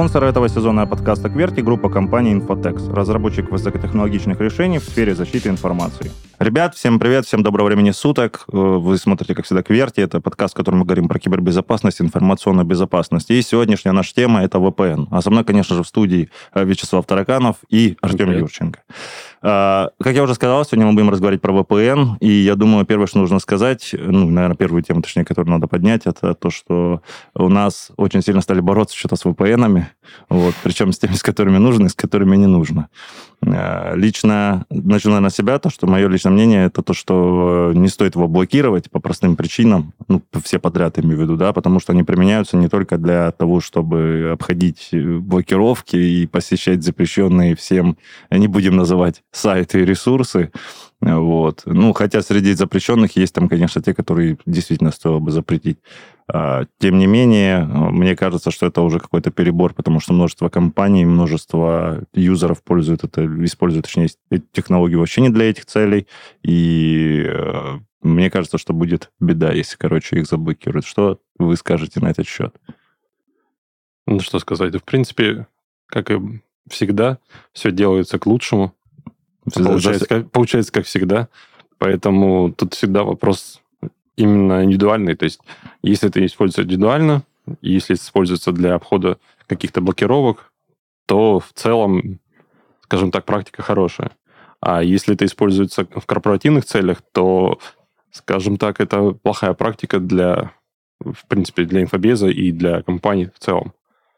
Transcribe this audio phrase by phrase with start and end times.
[0.00, 6.10] Спонсор этого сезона подкаста «Кверти»— группа компании Infotex, разработчик высокотехнологичных решений в сфере защиты информации.
[6.38, 8.46] Ребят, всем привет, всем доброго времени суток.
[8.50, 10.00] Э, вы смотрите, как всегда, «Кверти».
[10.00, 13.30] Это подкаст, в котором мы говорим про кибербезопасность, информационную безопасность.
[13.30, 15.08] И сегодняшняя наша тема— это VPN.
[15.10, 18.40] А со мной, конечно же, в студии э, Вячеслав Тараканов и Артем привет.
[18.40, 18.80] Юрченко.
[19.42, 23.06] А, как я уже сказал, сегодня мы будем разговаривать про VPN, и я думаю, первое,
[23.06, 27.00] что нужно сказать, ну, наверное, первую тему, точнее, которую надо поднять, это то, что
[27.34, 29.84] у нас очень сильно стали бороться что-то с VPN,
[30.28, 32.88] вот, причем с теми, с которыми нужно, и с которыми не нужно.
[33.46, 38.16] А, лично, начну, на себя, то, что мое личное мнение, это то, что не стоит
[38.16, 42.02] его блокировать по простым причинам, ну, все подряд имею в виду, да, потому что они
[42.02, 47.96] применяются не только для того, чтобы обходить блокировки и посещать запрещенные всем,
[48.30, 50.50] не будем называть сайты и ресурсы.
[51.00, 51.62] Вот.
[51.64, 55.78] Ну, хотя среди запрещенных есть там, конечно, те, которые действительно стоило бы запретить.
[56.32, 61.04] А, тем не менее, мне кажется, что это уже какой-то перебор, потому что множество компаний,
[61.04, 66.06] множество юзеров пользуют это, используют, точнее, эти технологии вообще не для этих целей.
[66.42, 70.86] И э, мне кажется, что будет беда, если, короче, их заблокируют.
[70.86, 72.54] Что вы скажете на этот счет?
[74.06, 74.74] Ну, что сказать.
[74.74, 75.46] В принципе,
[75.86, 77.18] как и всегда,
[77.52, 78.74] все делается к лучшему.
[79.44, 81.28] Получается, как, получается, как всегда.
[81.78, 83.60] Поэтому тут всегда вопрос
[84.16, 85.16] именно индивидуальный.
[85.16, 85.40] То есть,
[85.82, 87.22] если это используется индивидуально,
[87.62, 90.52] если используется для обхода каких-то блокировок,
[91.06, 92.20] то в целом,
[92.82, 94.12] скажем так, практика хорошая.
[94.60, 97.58] А если это используется в корпоративных целях, то,
[98.12, 100.52] скажем так, это плохая практика для,
[101.00, 103.72] в принципе, для инфобеза и для компаний в целом.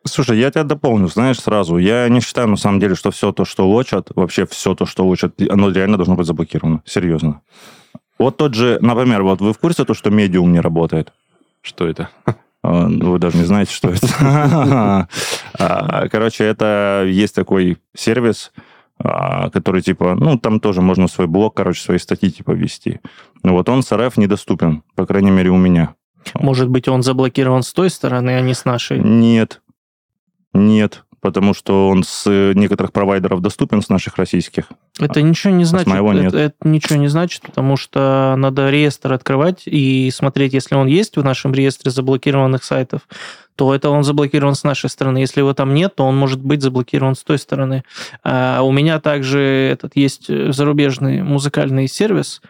[0.05, 1.79] Слушай, я тебя дополню, знаешь, сразу.
[1.79, 5.07] Я не считаю, на самом деле, что все то, что лочат, вообще все то, что
[5.07, 6.83] лочат, оно реально должно быть заблокировано.
[6.85, 7.41] Серьезно.
[8.19, 11.13] Вот тот же, например, вот вы в курсе то, что медиум не работает?
[11.61, 12.11] Что это?
[12.63, 15.09] А, ну, вы даже не знаете, что это.
[15.59, 18.53] А, короче, это есть такой сервис,
[18.99, 23.01] а, который типа, ну, там тоже можно свой блог, короче, свои статьи типа вести.
[23.43, 25.95] Ну, вот он с РФ недоступен, по крайней мере, у меня.
[26.35, 28.99] Может быть, он заблокирован с той стороны, а не с нашей?
[29.01, 29.61] Нет.
[30.53, 34.65] Нет, потому что он с некоторых провайдеров доступен, с наших российских.
[34.99, 35.87] Это а ничего не значит.
[35.87, 36.35] моего нет.
[36.35, 41.17] Это, это ничего не значит, потому что надо реестр открывать и смотреть, если он есть
[41.17, 43.03] в нашем реестре заблокированных сайтов,
[43.55, 45.19] то это он заблокирован с нашей стороны.
[45.19, 47.85] Если его там нет, то он может быть заблокирован с той стороны.
[48.25, 52.43] А у меня также этот есть зарубежный музыкальный сервис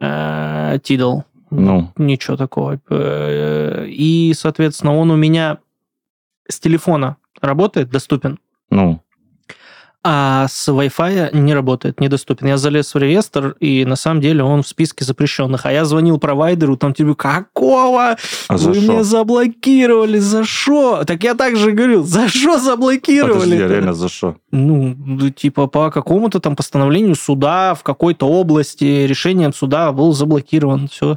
[0.00, 1.24] э, Tidal.
[1.50, 1.92] Ну.
[1.98, 2.80] Ничего такого.
[2.88, 5.58] Э, и, соответственно, он у меня
[6.48, 7.16] с телефона
[7.46, 8.38] работает, доступен.
[8.70, 9.00] Ну.
[10.06, 12.46] А с Wi-Fi не работает, недоступен.
[12.46, 15.64] Я залез в реестр, и на самом деле он в списке запрещенных.
[15.64, 18.16] А я звонил провайдеру, там тебе, какого?
[18.48, 21.04] А Вы меня заблокировали, за что?
[21.04, 23.32] Так я также говорил, за что заблокировали?
[23.32, 24.36] Подожди, я реально за что?
[24.50, 30.88] Ну, типа по какому-то там постановлению суда в какой-то области решением суда был заблокирован.
[30.88, 31.16] Все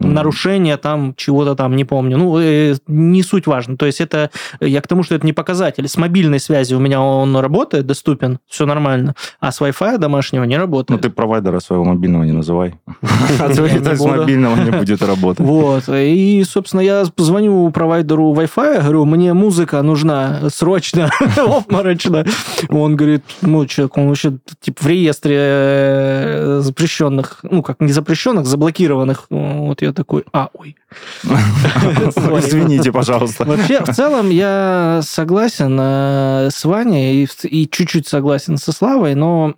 [0.00, 2.18] нарушение там чего-то там, не помню.
[2.18, 3.76] Ну, э, не суть важно.
[3.76, 4.30] То есть это,
[4.60, 5.86] я к тому, что это не показатель.
[5.86, 10.56] С мобильной связи у меня он работает, доступен, все нормально, а с Wi-Fi домашнего не
[10.56, 10.90] работает.
[10.90, 12.74] Ну, ты провайдера своего мобильного не называй.
[13.38, 15.46] А с мобильного не будет работать.
[15.46, 15.84] Вот.
[15.88, 22.24] И, собственно, я звоню провайдеру Wi-Fi, говорю, мне музыка нужна срочно, обморочно.
[22.68, 28.46] Он говорит, ну, человек, он вообще типа в реестре э, запрещенных, ну, как не запрещенных,
[28.46, 29.26] заблокированных.
[29.30, 30.76] Вот я я такой, а, ой.
[31.24, 33.44] Извините, пожалуйста.
[33.44, 39.54] Вообще, в целом, я согласен э, с Ваней и чуть-чуть согласен со Славой, но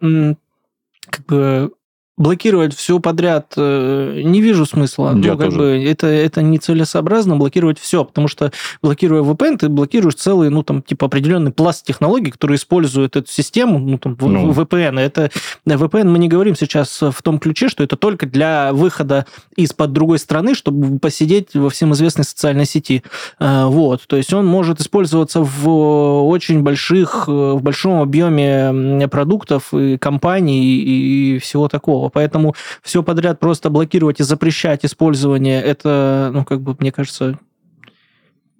[1.11, 1.73] как бы
[2.19, 5.09] блокировать все подряд э, не вижу смысла.
[5.17, 5.59] Я ну, как тоже.
[5.59, 8.53] бы это, это нецелесообразно блокировать все, потому что
[8.83, 13.79] блокируя VPN, ты блокируешь целый, ну, там, типа, определенный пласт технологий, которые используют эту систему,
[13.79, 14.53] ну, там, ну.
[14.53, 15.01] VPN.
[15.01, 15.31] Это
[15.67, 19.27] VPN мы не говорим сейчас в том ключе, что это только для выхода
[19.57, 23.03] из-под другой страны, чтобы посидеть во всем известной социальной сети.
[23.41, 24.03] Э, вот.
[24.07, 30.63] То есть он может использоваться в очень больших, э, в большом объеме продуктов и компаний
[30.63, 32.11] и всего такого слова.
[32.11, 37.39] Поэтому все подряд просто блокировать и запрещать использование, это, ну, как бы, мне кажется,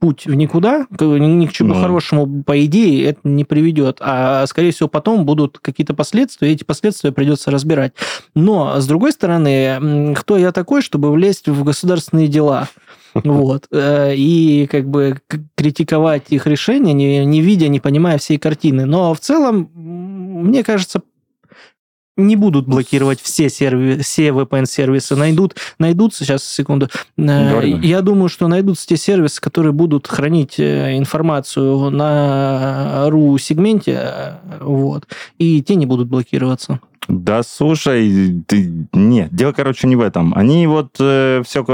[0.01, 1.81] путь в никуда, ни к чему ну.
[1.81, 3.99] хорошему, по идее, это не приведет.
[4.01, 7.93] А, скорее всего, потом будут какие-то последствия, и эти последствия придется разбирать.
[8.35, 12.69] Но, с другой стороны, кто я такой, чтобы влезть в государственные дела?
[13.15, 13.67] Вот.
[13.71, 15.19] Э, и как бы
[15.55, 18.87] критиковать их решения, не, не видя, не понимая всей картины.
[18.87, 21.03] Но в целом, мне кажется,
[22.17, 23.99] не будут блокировать все, серви...
[23.99, 25.17] все VPN-сервисы.
[25.17, 27.79] Найдут, найдутся, сейчас, секунду, Говори.
[27.83, 35.07] я думаю, что найдутся те сервисы, которые будут хранить информацию на RU-сегменте, вот,
[35.39, 36.81] и те не будут блокироваться.
[37.09, 38.87] Да, слушай, ты...
[38.93, 40.33] нет, дело, короче, не в этом.
[40.37, 41.65] Они вот э, все,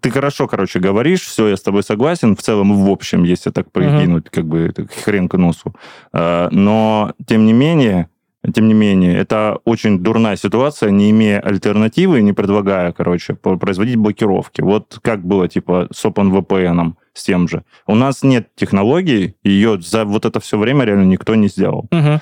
[0.00, 3.72] ты хорошо, короче, говоришь, все, я с тобой согласен, в целом в общем, если так
[3.72, 4.30] прикинуть, uh-huh.
[4.30, 4.72] как бы
[5.04, 5.74] хрен к носу.
[6.12, 8.08] Э, но, тем не менее,
[8.54, 14.60] тем не менее, это очень дурная ситуация, не имея альтернативы, не предлагая, короче, производить блокировки.
[14.60, 17.62] Вот как было, типа, с OpenVPN с тем же.
[17.86, 21.86] У нас нет технологии, ее за вот это все время реально никто не сделал.
[21.90, 22.20] Угу.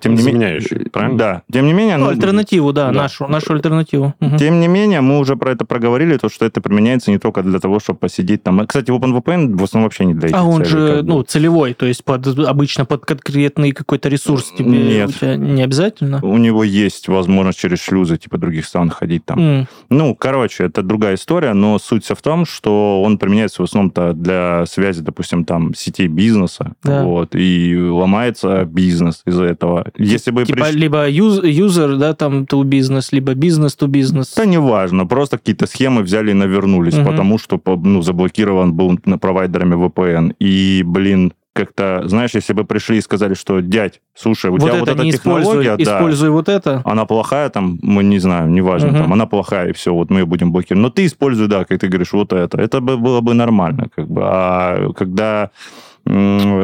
[0.00, 0.60] Тем не менее,
[0.92, 1.18] правильно?
[1.18, 1.42] Да.
[1.52, 1.96] Тем не менее...
[1.96, 4.14] Ну, ну альтернативу, да, да, нашу, нашу альтернативу.
[4.20, 4.36] Угу.
[4.38, 7.58] Тем не менее, мы уже про это проговорили, то, что это применяется не только для
[7.58, 8.66] того, чтобы посидеть там.
[8.66, 11.86] Кстати, OpenVPN в основном вообще не для этих А он целей, же, ну, целевой, то
[11.86, 15.08] есть под, обычно под конкретный какой-то ресурс тебе нет.
[15.08, 16.20] у тебя не обязательно?
[16.22, 19.38] У него есть возможность через шлюзы типа других стран ходить там.
[19.38, 19.66] Mm.
[19.90, 24.07] Ну, короче, это другая история, но суть вся в том, что он применяется в основном-то
[24.12, 27.04] для связи, допустим, там сетей бизнеса, да.
[27.04, 29.86] вот, и ломается бизнес из-за этого.
[29.96, 30.74] Если бы типа приш...
[30.74, 34.34] либо юз, юзер, да, там, to бизнес, либо бизнес to бизнес.
[34.36, 37.10] Да неважно, просто какие-то схемы взяли и навернулись, угу.
[37.10, 40.34] потому что, ну, заблокирован был провайдерами VPN.
[40.38, 44.76] И, блин, как-то, знаешь, если бы пришли и сказали, что, дядь, слушай, у вот тебя
[44.76, 46.82] это вот эта технология, используй, да, используй вот это.
[46.84, 48.98] Она плохая, там, мы не знаем, неважно, угу.
[48.98, 50.82] там, она плохая, и все, вот мы ее будем блокировать.
[50.82, 52.60] Но ты используй, да, как ты говоришь, вот это.
[52.60, 54.22] Это бы было бы нормально, как бы.
[54.24, 55.50] А когда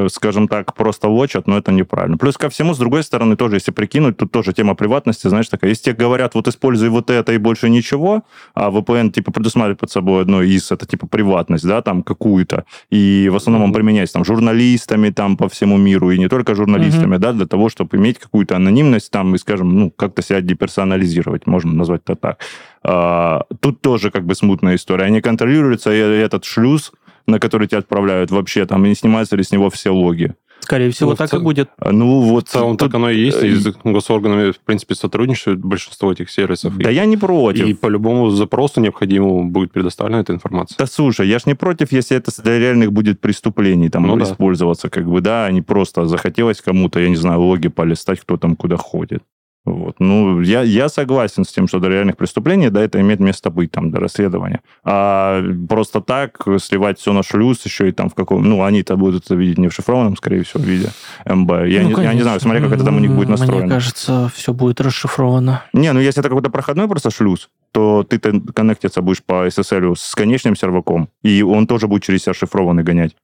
[0.09, 2.17] скажем так, просто лочат, но это неправильно.
[2.17, 5.71] Плюс ко всему, с другой стороны, тоже, если прикинуть, тут тоже тема приватности, знаешь, такая,
[5.71, 8.23] если тебе говорят, вот используй вот это и больше ничего,
[8.55, 13.29] а VPN, типа, предусматривает под собой одно из, это, типа, приватность, да, там, какую-то, и
[13.31, 17.19] в основном он применяется, там, журналистами, там, по всему миру, и не только журналистами, mm-hmm.
[17.19, 21.73] да, для того, чтобы иметь какую-то анонимность, там, и, скажем, ну, как-то себя деперсонализировать, можно
[21.73, 22.39] назвать это так.
[22.83, 25.05] А, тут тоже, как бы, смутная история.
[25.05, 26.93] Они контролируются, и этот шлюз,
[27.27, 30.35] на который тебя отправляют вообще, там, и не снимаются ли с него все логи.
[30.65, 31.37] Скорее всего, ну, так ц...
[31.37, 31.69] и будет.
[31.77, 32.49] А, ну, вот...
[32.49, 32.89] В целом, тут...
[32.89, 33.43] так оно и есть.
[33.43, 36.75] И с госорганами, в принципе, сотрудничают большинство этих сервисов.
[36.79, 36.95] Да и...
[36.95, 37.67] я не против.
[37.67, 40.77] И по любому запросу необходимому будет предоставлена эта информация.
[40.79, 44.89] Да слушай, я ж не против, если это для реальных будет преступлений там ну, использоваться,
[44.89, 44.91] да.
[44.91, 48.57] как бы, да, а не просто захотелось кому-то, я не знаю, логи полистать, кто там
[48.57, 49.23] куда ходит.
[49.65, 49.97] Вот.
[49.99, 53.71] Ну, я, я согласен с тем, что до реальных преступлений, да, это имеет место быть,
[53.71, 54.61] там, до расследования.
[54.85, 58.47] А просто так сливать все на шлюз еще и там в каком...
[58.47, 60.91] Ну, они-то будут это видеть не в шифрованном, скорее всего, виде
[61.25, 61.51] МБ.
[61.67, 63.65] Я, ну, не, я не знаю, смотря, как это там у них будет настроено.
[63.65, 65.63] Мне кажется, все будет расшифровано.
[65.73, 70.15] Не, ну, если это какой-то проходной просто шлюз, то ты коннектиться будешь по SSL с
[70.15, 73.17] конечным серваком, и он тоже будет через себя шифрованный гонять.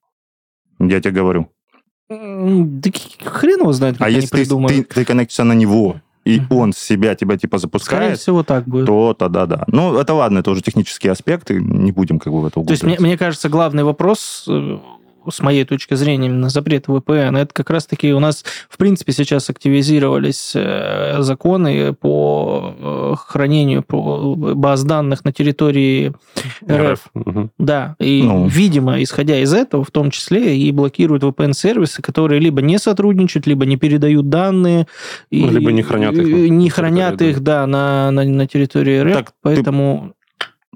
[0.78, 1.50] Я тебе говорю.
[2.08, 2.90] Да
[3.24, 6.78] хрен его знает, как А если ты, ты, ты коннектишься на него, и он с
[6.78, 8.86] себя тебя типа запускает, Скорее всего, так будет.
[8.86, 9.64] то тогда да.
[9.68, 12.82] Ну, это ладно, это уже технические аспекты, не будем как бы в это То есть,
[12.82, 14.78] мне, мне кажется, главный вопрос э,
[15.30, 19.50] с моей точки зрения, именно запрет VPN, это как раз-таки у нас, в принципе, сейчас
[19.50, 26.12] активизировались э, законы по э, хранению по баз данных на территории
[26.68, 27.10] РФ.
[27.58, 28.46] Да, и, ну.
[28.46, 33.66] видимо, исходя из этого, в том числе и блокируют VPN-сервисы, которые либо не сотрудничают, либо
[33.66, 34.86] не передают данные.
[35.30, 36.50] Ну, и, либо не хранят их.
[36.50, 40.14] Не хранят их, да, на, на, на территории РФ, так поэтому...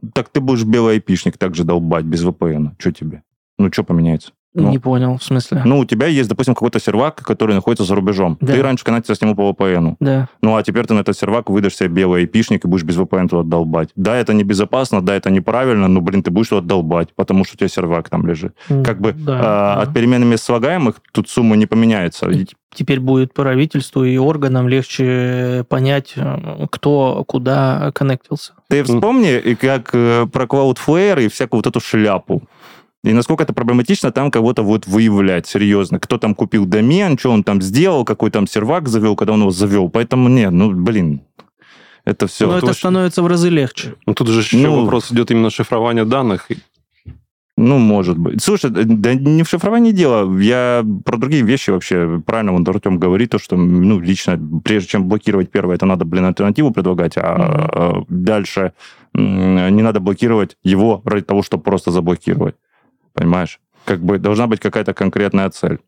[0.01, 2.73] Ты, так ты будешь белый айпишник также долбать без VPN.
[2.79, 3.23] Что тебе?
[3.59, 4.33] Ну, что поменяется?
[4.55, 5.63] Ну, не понял, в смысле?
[5.65, 8.39] Ну, у тебя есть, допустим, какой-то сервак, который находится за рубежом.
[8.41, 8.53] Да.
[8.53, 9.97] Ты раньше коннектился с нему по VPN.
[9.99, 10.29] Да.
[10.43, 13.29] Ну, а теперь ты на этот сервак выдашь себе белый айпишник и будешь без VPN
[13.29, 13.89] туда долбать.
[13.97, 17.59] Да, это небезопасно, да, это неправильно, но, блин, ты будешь туда долбать, потому что у
[17.59, 18.55] тебя сервак там лежит.
[18.85, 19.83] Как бы да, а, да.
[19.83, 22.31] от перемены мест слагаемых тут сумма не поменяется.
[22.75, 28.55] Теперь будет правительству и органам легче понять, э, кто куда коннектился.
[28.69, 32.43] Ты вспомни, как э, про Cloudflare и всякую вот эту шляпу.
[33.05, 36.01] И насколько это проблематично там кого-то вот выявлять серьезно.
[36.01, 39.51] Кто там купил домен, что он там сделал, какой там сервак завел, когда он его
[39.51, 39.91] завел.
[39.91, 41.21] Поэтому нет, ну, блин,
[42.07, 42.47] это все.
[42.47, 42.77] Но это очень...
[42.77, 43.95] становится в разы легче.
[44.07, 46.49] Ну, тут же еще ну, вопрос идет именно шифрования данных.
[47.59, 48.43] Ну, может быть.
[48.43, 50.39] Слушай, да не в шифровании дело.
[50.39, 55.09] Я про другие вещи вообще, правильно вон Артем говорит, то, что, ну, лично, прежде чем
[55.09, 58.07] блокировать первое, это надо, блин, альтернативу предлагать, а mm-hmm.
[58.09, 58.73] дальше
[59.13, 62.57] не надо блокировать его ради того, чтобы просто заблокировать.
[63.15, 63.61] Понимаешь?
[63.85, 65.79] Как бы должна быть какая-то конкретная цель.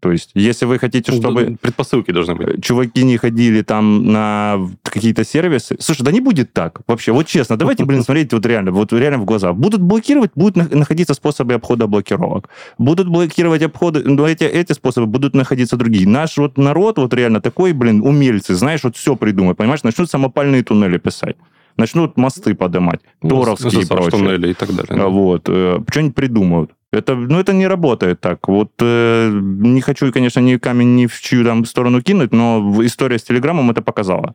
[0.00, 1.58] То есть, если вы хотите, чтобы...
[1.60, 2.64] Предпосылки должны быть.
[2.64, 5.76] Чуваки не ходили там на какие-то сервисы.
[5.78, 7.12] Слушай, да не будет так вообще.
[7.12, 9.52] Вот честно, давайте, блин, смотреть вот реально, вот реально в глаза.
[9.52, 12.48] Будут блокировать, будут находиться способы обхода блокировок.
[12.78, 16.08] Будут блокировать обходы, но эти, эти способы будут находиться другие.
[16.08, 19.82] Наш вот народ вот реально такой, блин, умельцы, знаешь, вот все придумают, понимаешь?
[19.82, 21.36] Начнут самопальные туннели писать
[21.80, 24.10] начнут мосты поднимать, ну, торовские и прочее.
[24.10, 24.96] туннели и так далее.
[24.96, 25.08] Да.
[25.08, 25.48] Вот.
[25.48, 26.70] Э, что-нибудь придумают.
[26.92, 28.48] Это, ну, это не работает так.
[28.48, 33.18] Вот э, не хочу, конечно, ни камень ни в чью там сторону кинуть, но история
[33.18, 34.34] с Телеграмом это показала.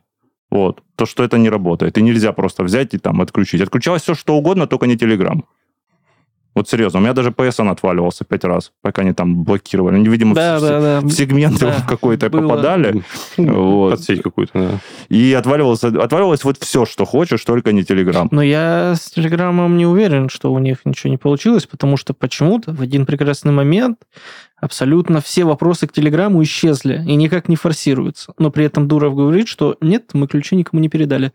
[0.50, 0.82] Вот.
[0.96, 1.98] То, что это не работает.
[1.98, 3.60] И нельзя просто взять и там отключить.
[3.60, 5.44] Отключалось все, что угодно, только не Телеграм.
[6.56, 9.96] Вот серьезно, у меня даже PSN отваливался пять раз, пока они там блокировали.
[9.96, 11.00] Они, видимо, да, в, да, да.
[11.02, 12.48] в сегменты да, какой-то было.
[12.48, 13.04] попадали.
[13.36, 13.90] Вот.
[13.90, 14.70] Под сеть какую-то, да.
[15.10, 18.28] И отваливалось, отваливалось вот все, что хочешь, только не Телеграм.
[18.30, 22.72] Но я с Телеграмом не уверен, что у них ничего не получилось, потому что почему-то
[22.72, 23.98] в один прекрасный момент
[24.58, 28.32] абсолютно все вопросы к Телеграму исчезли и никак не форсируются.
[28.38, 31.32] Но при этом Дуров говорит, что нет, мы ключи никому не передали.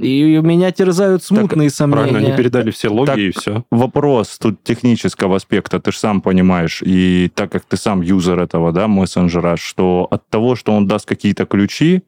[0.00, 2.08] И меня терзают смутные так, сомнения.
[2.08, 3.64] Правильно, они передали все логи так, и все.
[3.70, 8.72] Вопрос тут технического аспекта, ты же сам понимаешь, и так как ты сам юзер этого,
[8.72, 12.02] да, мессенджера, что от того, что он даст какие-то ключи,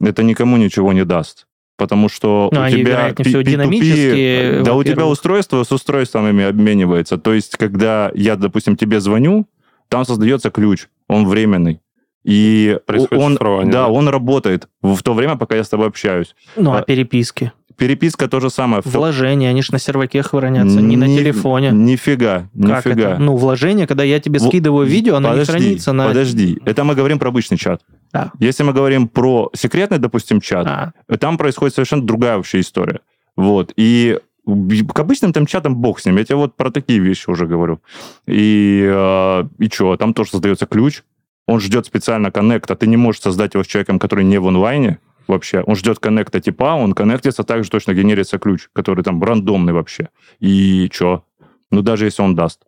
[0.00, 1.46] это никому ничего не даст.
[1.76, 4.62] Потому что ну, у тебя всего динамические.
[4.62, 7.16] Да, у тебя устройство с устройствами обменивается.
[7.16, 9.46] То есть, когда я, допустим, тебе звоню,
[9.88, 11.80] там создается ключ, он временный.
[12.24, 12.78] И
[13.10, 16.34] он, да, да, он работает в то время, пока я с тобой общаюсь.
[16.56, 17.52] Ну, а, а переписки?
[17.76, 18.82] Переписка то же самое.
[18.84, 21.70] Вложения, они же на серваке хранятся, не, не на телефоне.
[21.70, 23.12] Нифига, как нифига.
[23.12, 23.18] Это?
[23.18, 26.08] Ну, вложение, когда я тебе скидываю видео, оно подожди, не хранится на...
[26.08, 27.80] Подожди, это мы говорим про обычный чат.
[28.12, 28.32] Да.
[28.38, 30.92] Если мы говорим про секретный, допустим, чат, а.
[31.18, 33.00] там происходит совершенно другая вообще история.
[33.34, 36.16] Вот, и к обычным там чатам бог с ним.
[36.16, 37.80] Я тебе вот про такие вещи уже говорю.
[38.26, 41.02] И, э, и что, там тоже создается ключ,
[41.50, 45.00] он ждет специально коннекта, ты не можешь создать его с человеком, который не в онлайне
[45.26, 45.62] вообще.
[45.62, 50.10] Он ждет коннекта типа, он коннектится, также точно генерится ключ, который там рандомный вообще.
[50.38, 51.24] И что?
[51.72, 52.62] Ну, даже если он даст,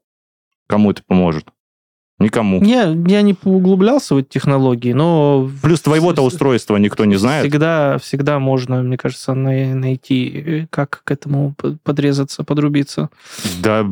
[0.66, 1.46] кому это поможет?
[2.22, 2.62] Никому.
[2.62, 5.50] Я, я не углублялся в эти технологии, но...
[5.62, 7.44] Плюс твоего-то устройства никто не знает.
[7.44, 13.10] Всегда, всегда можно, мне кажется, найти, э, как к этому подрезаться, подрубиться.
[13.60, 13.86] Да,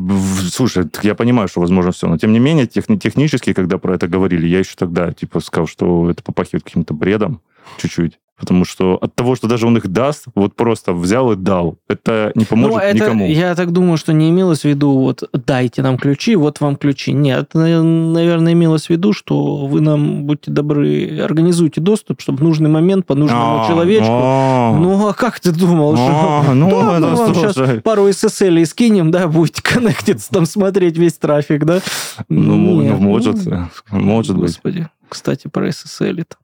[0.51, 4.07] слушай, я понимаю, что возможно все, но тем не менее, техни- технически, когда про это
[4.07, 7.41] говорили, я еще тогда, типа, сказал, что это попахивает каким-то бредом
[7.77, 8.19] чуть-чуть.
[8.41, 12.31] Потому что от того, что даже он их даст, вот просто взял и дал, это
[12.33, 13.27] не поможет ну, это, никому.
[13.27, 17.13] Я так думаю, что не имелось в виду, вот дайте нам ключи, вот вам ключи.
[17.13, 22.67] Нет, наверное, имелось в виду, что вы нам, будьте добры, организуйте доступ, чтобы в нужный
[22.67, 24.09] момент по нужному а, человечку.
[24.11, 25.93] А, ну, а как ты думал?
[25.93, 26.53] А, что...
[26.61, 31.63] Ну, да, мы вам сейчас пару SSL скинем, да, будете коннектиться, там смотреть весь трафик,
[31.63, 31.81] да?
[32.27, 34.49] Ну, Нет, ну может, ну, может быть.
[34.49, 36.40] Господи, кстати, про SSL это.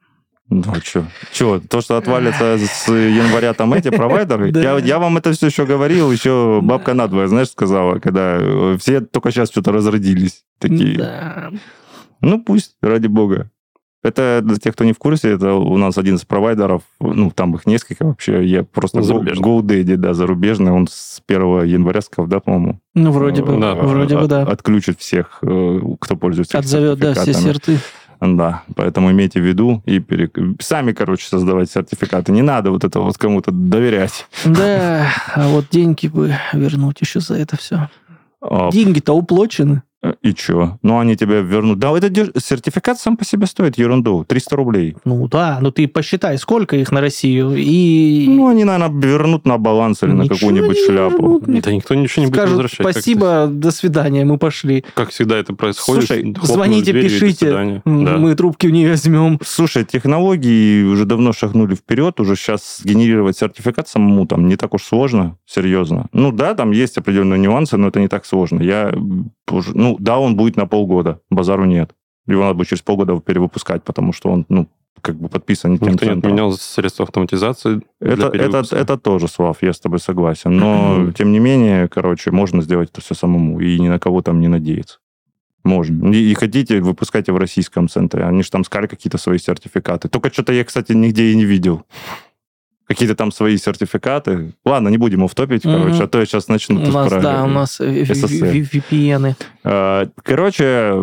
[0.49, 1.05] Ну, что?
[1.33, 4.51] Что, то, что отвалится с января там эти провайдеры?
[4.55, 9.01] я, я вам это все еще говорил, еще бабка надвое, знаешь, сказала, когда э, все
[9.01, 10.45] только сейчас что-то разродились.
[10.59, 10.97] Такие.
[10.97, 11.51] Да.
[12.21, 13.51] Ну, пусть, ради бога.
[14.03, 17.55] Это для тех, кто не в курсе, это у нас один из провайдеров, ну, там
[17.55, 22.79] их несколько вообще, я просто GoDaddy, да, зарубежный, он с 1 января сказал, да, по-моему?
[22.93, 24.43] Ну, вроде бы, да, вроде бы, да.
[24.43, 27.79] Отключит всех, э, кто пользуется Отзовет, да, все серты.
[28.19, 30.29] Да, поэтому имейте в виду и пере...
[30.59, 32.31] сами, короче, создавать сертификаты.
[32.31, 34.27] Не надо вот это вот кому-то доверять.
[34.45, 37.89] Да, а вот деньги бы вернуть еще за это все.
[38.71, 39.83] Деньги-то уплочены.
[40.07, 40.77] Э, и что?
[40.81, 41.79] Ну, они тебе вернут.
[41.79, 42.29] Да, это деш...
[42.37, 44.25] сертификат сам по себе стоит ерунду.
[44.27, 44.95] 300 рублей.
[45.05, 48.25] Ну да, но ты посчитай, сколько их на Россию, и...
[48.29, 51.39] Ну, они, наверное, вернут на баланс или ничего на какую-нибудь шляпу.
[51.39, 51.61] Вернут.
[51.61, 52.93] Да никто ничего не будет Скажут, возвращать.
[52.93, 54.83] спасибо, до свидания, мы пошли.
[54.93, 56.07] Как всегда это происходит.
[56.07, 57.81] Слушай, звоните, пишите, да.
[57.85, 59.39] мы трубки не возьмем.
[59.43, 64.83] Слушай, технологии уже давно шагнули вперед, уже сейчас генерировать сертификат самому там не так уж
[64.83, 66.07] сложно, серьезно.
[66.13, 68.61] Ну да, там есть определенные нюансы, но это не так сложно.
[68.61, 68.91] Я
[69.49, 71.91] ну, ну, да, он будет на полгода, базару нет.
[72.27, 74.67] Его надо будет через полгода перевыпускать, потому что он, ну,
[75.01, 79.57] как бы подписан не тем Никто не отменял средства автоматизации это, это, это тоже, Слав,
[79.61, 80.57] я с тобой согласен.
[80.57, 84.39] Но, тем не менее, короче, можно сделать это все самому и ни на кого там
[84.39, 84.99] не надеяться.
[85.63, 86.11] Можно.
[86.11, 88.23] И, и хотите, выпускайте в российском центре.
[88.23, 90.07] Они же там сказали какие-то свои сертификаты.
[90.07, 91.83] Только что-то я, кстати, нигде и не видел
[92.87, 94.53] какие-то там свои сертификаты.
[94.65, 95.77] Ладно, не будем втопить, mm-hmm.
[95.77, 96.81] короче, а то я сейчас начну...
[96.81, 99.35] У нас, да, у нас VPN.
[99.63, 100.93] А, короче,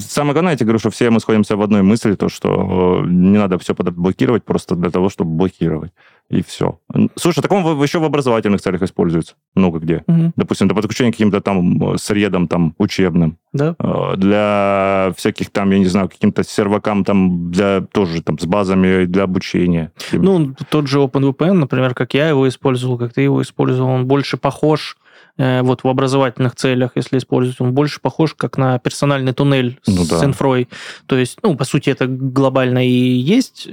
[0.00, 3.38] самое главное, я тебе говорю, что все мы сходимся в одной мысли, то, что не
[3.38, 5.92] надо все блокировать просто для того, чтобы блокировать.
[6.30, 6.78] И все.
[7.16, 10.02] Слушай, так он еще в образовательных целях используется много где.
[10.06, 10.32] Мгм.
[10.36, 13.76] Допустим, для подключения к каким-то там средам там учебным, Да.
[13.78, 19.04] э, для всяких там, я не знаю, каким-то сервакам там, для тоже там с базами
[19.04, 19.92] для обучения.
[20.12, 24.36] Ну, тот же OpenVPN, например, как я его использовал, как ты его использовал, он больше
[24.38, 24.96] похож
[25.36, 29.88] э, вот в образовательных целях, если использовать, он больше похож как на персональный туннель с
[29.94, 30.24] Ну да.
[30.24, 30.68] инфрой.
[31.06, 33.68] То есть, ну, по сути, это глобально и есть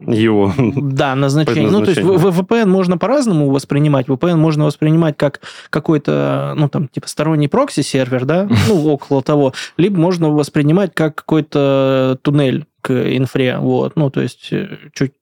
[0.00, 0.52] Его.
[0.58, 1.70] Да, назначение.
[1.70, 4.06] Ну, то есть в- в- VPN можно по-разному воспринимать.
[4.08, 5.40] VPN можно воспринимать как
[5.70, 9.52] какой-то, ну, там, типа сторонний прокси-сервер, да, ну, около того.
[9.76, 13.96] Либо можно воспринимать как какой-то туннель к инфре, вот.
[13.96, 15.12] Ну, то есть э, чуть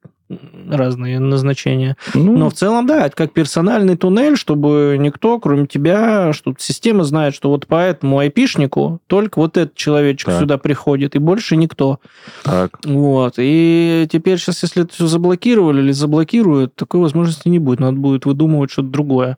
[0.69, 1.97] разные назначения.
[2.15, 7.05] Ну, Но в целом, да, это как персональный туннель, чтобы никто, кроме тебя, что система
[7.05, 10.41] знает, что вот по этому айпишнику только вот этот человечек Так.
[10.41, 12.01] сюда приходит, и больше никто.
[12.43, 12.79] так.
[12.85, 13.35] Вот.
[13.39, 17.81] И теперь сейчас, если это все заблокировали или заблокируют, такой возможности не будет.
[17.81, 19.37] Надо будет выдумывать что-то другое.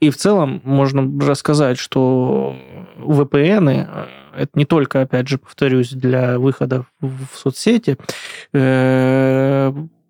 [0.00, 2.56] И в целом можно рассказать, что
[2.98, 4.06] VPN э,
[4.36, 7.96] это не только, опять же, повторюсь, для выхода в в соцсети.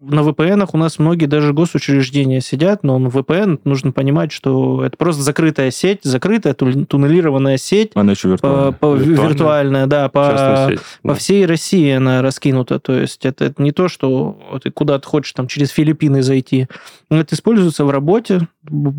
[0.01, 4.97] На VPN у нас многие даже госучреждения сидят, но на VPN нужно понимать, что это
[4.97, 8.73] просто закрытая сеть, закрытая тун- туннелированная сеть, Она еще по, виртуальная.
[8.73, 9.29] по- Виртуальная.
[9.29, 10.81] виртуальная, да, по, сеть.
[11.03, 12.79] по всей России она раскинута.
[12.79, 16.69] То есть это, это не то, что ты куда-то хочешь там через Филиппины зайти.
[17.11, 18.47] Это используется в работе,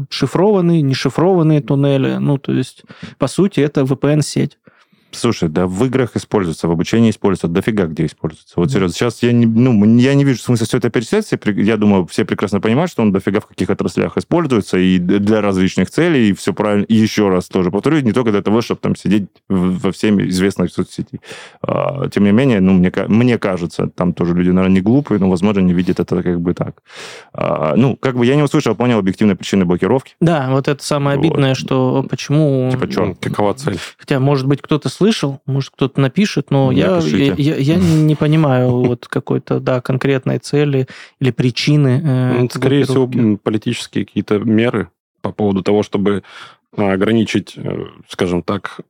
[0.09, 2.15] шифрованные, нешифрованные туннели.
[2.17, 2.83] Ну, то есть,
[3.17, 4.57] по сути, это VPN-сеть.
[5.11, 8.53] Слушай, да в играх используется, в обучении используется, дофига где используется.
[8.57, 8.73] Вот Да.
[8.73, 11.25] серьезно, сейчас я не, ну, я не вижу смысла все это перечислять.
[11.25, 15.41] Все Я думаю, все прекрасно понимают, что он дофига в каких отраслях используется и для
[15.41, 16.83] различных целей, и все правильно.
[16.83, 20.69] И еще раз тоже повторю, не только для того, чтобы там сидеть во всеми известной
[20.69, 21.19] соцсети.
[21.61, 25.29] А, Тем не менее, ну, мне, мне кажется, там тоже люди, наверное, не глупые, но,
[25.29, 26.83] возможно, не видят это как бы так.
[27.33, 30.15] А, Ну, как бы я не услышал, понял объективные причины блокировки.
[30.21, 31.25] Да, вот это самое Вот.
[31.25, 32.69] обидное, что почему...
[32.71, 32.87] Типа?
[32.95, 33.79] Ну, Какова цель?
[33.97, 38.69] Хотя, может быть, кто-то слышал, может, кто-то напишет, но я, я, я, я не понимаю
[38.71, 40.87] вот какой-то, да, конкретной цели
[41.21, 42.01] или причины.
[42.03, 44.89] э, Ну, Скорее всего, политические какие-то меры
[45.21, 46.23] по поводу того, чтобы
[46.75, 48.81] а, ограничить, э, скажем так,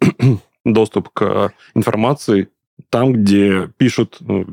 [0.64, 2.48] доступ к информации
[2.88, 4.44] там, где пишут э,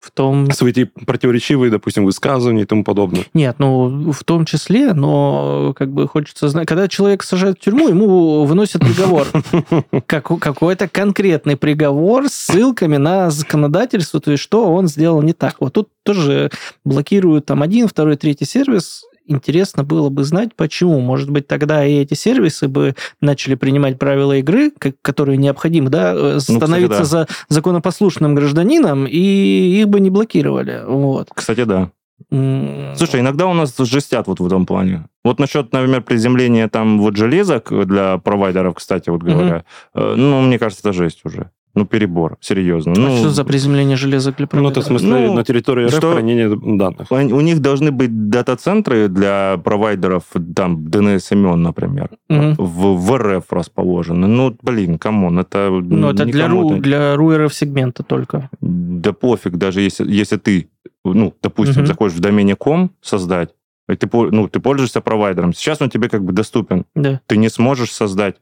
[0.00, 0.50] В том...
[0.50, 3.24] свои эти противоречивые, допустим, высказывания и тому подобное.
[3.34, 7.88] Нет, ну, в том числе, но как бы хочется знать, когда человек сажают в тюрьму,
[7.88, 9.26] ему выносят приговор.
[10.06, 15.56] Как, какой-то конкретный приговор с ссылками на законодательство, то есть что он сделал не так.
[15.60, 16.50] Вот тут тоже
[16.84, 19.04] блокируют там один, второй, третий сервис.
[19.30, 20.98] Интересно было бы знать, почему.
[20.98, 26.40] Может быть, тогда и эти сервисы бы начали принимать правила игры, которые необходимы, да, э,
[26.40, 27.04] становиться да.
[27.04, 30.82] за законопослушным гражданином, и их бы не блокировали.
[30.84, 31.28] Вот.
[31.32, 31.92] Кстати, да.
[32.28, 35.06] Слушай, иногда у нас жестят вот в этом плане.
[35.24, 39.64] Вот насчет, например, приземления там вот железок для провайдеров, кстати, вот говоря,
[39.94, 41.50] э, ну, мне кажется, это жесть уже.
[41.74, 42.92] Ну, перебор, серьезно.
[42.96, 45.94] А ну, что за приземление железа для Ну, это в смысле Ну, на территории РФ
[45.94, 47.10] что- хранение данных.
[47.12, 50.24] У них должны быть дата-центры для провайдеров,
[50.56, 52.54] там, DNS имен, например, Мгм.
[52.58, 54.26] в, в РФ расположены.
[54.26, 55.70] Ну, блин, come on, это...
[55.70, 58.50] Ну, это для, ру, для руеров сегмента только.
[58.60, 60.68] Да пофиг, даже если, если ты,
[61.04, 61.86] ну, допустим, Мгм.
[61.86, 63.50] заходишь в домене com создать,
[63.88, 65.52] и ты, ну, ты пользуешься провайдером.
[65.52, 66.84] Сейчас он тебе как бы доступен.
[66.94, 67.20] Да.
[67.26, 68.36] Ты не сможешь создать,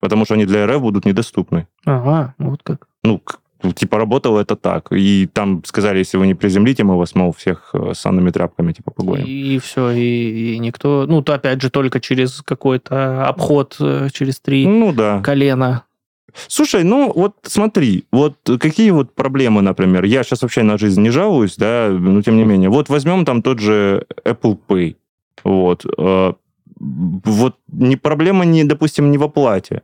[0.00, 1.66] потому что они для РФ будут недоступны.
[1.84, 2.88] Ага, вот как.
[3.04, 3.38] Ну, к-
[3.74, 4.88] типа, работало это так.
[4.92, 8.90] И там сказали, если вы не приземлите, мы вас, мол, всех э, санными тряпками, типа,
[8.90, 9.24] погоним.
[9.26, 11.06] И, все, и, и никто...
[11.08, 15.20] Ну, то опять же только через какой-то обход, э, через три Ну, да.
[15.22, 15.82] колена.
[16.48, 21.08] Слушай, ну вот смотри, вот какие вот проблемы, например, я сейчас вообще на жизнь не
[21.08, 24.96] жалуюсь, да, но тем не менее, вот возьмем там тот же Apple Pay,
[25.44, 26.32] вот, э,
[26.78, 29.82] вот не проблема, не, допустим, не в оплате,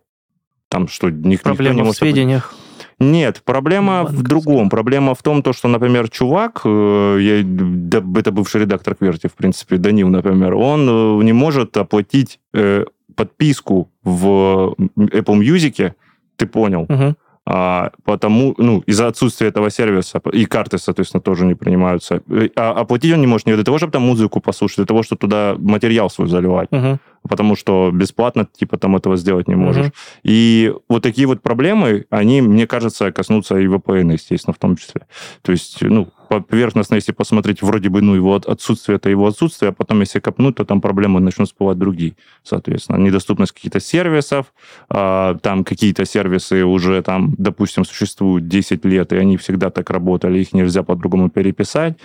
[0.68, 2.54] там что, них, никто не Проблема в сведениях.
[2.98, 4.28] Нет, проблема в Банковская.
[4.28, 4.70] другом.
[4.70, 9.34] Проблема в том, то, что, например, чувак, э, я, да, это бывший редактор Кверти, в
[9.34, 12.84] принципе, Данил, например, он э, не может оплатить э,
[13.16, 15.92] подписку в Apple Music,
[16.36, 17.16] ты понял, Мгм.
[17.44, 22.22] А, потому, ну, из-за отсутствия этого сервиса, и карты, соответственно, тоже не принимаются.
[22.56, 25.02] А оплатить он не может не для того, чтобы там музыку послушать, а для того,
[25.02, 27.00] чтобы туда материал свой заливать Мгм.
[27.28, 29.86] потому что бесплатно, типа, там этого сделать не можешь.
[29.86, 29.92] Мгм.
[30.22, 35.06] И вот такие вот проблемы, они, мне кажется, коснутся и VPN, естественно, в том числе.
[35.42, 36.08] То есть, ну,
[36.40, 40.20] поверхностно, если посмотреть, вроде бы, ну, его от- отсутствие, это его отсутствие, а потом, если
[40.20, 42.96] копнуть, то там проблемы начнут всплывать другие, соответственно.
[42.96, 44.46] Недоступность каких-то сервисов,
[44.88, 50.38] а, там какие-то сервисы уже там, допустим, существуют 10 лет, и они всегда так работали,
[50.40, 51.96] их нельзя по-другому переписать.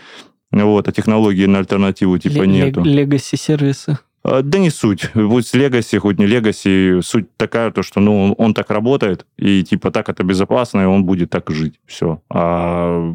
[0.52, 2.82] вот, а технологии на альтернативу типа нету.
[2.84, 3.92] Легаси-сервисы.
[3.92, 5.10] А, да не суть.
[5.14, 9.92] Будь Legacy, хоть не Legacy, суть такая, то, что ну, он так работает, и типа
[9.92, 11.80] так это безопасно, и он будет так жить.
[11.86, 12.22] Все.
[12.30, 13.14] А,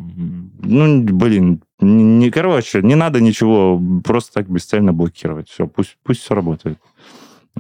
[0.63, 5.49] ну, блин, не, короче, не надо ничего просто так бесцельно блокировать.
[5.49, 6.79] Все, пусть, пусть все работает.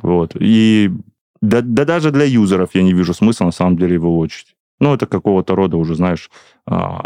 [0.01, 0.37] Вот.
[0.39, 0.91] И
[1.43, 4.57] да, да даже для юзеров я не вижу смысла на самом деле его лочить.
[4.81, 6.31] Ну, это какого-то рода уже, знаешь,
[6.67, 7.05] а,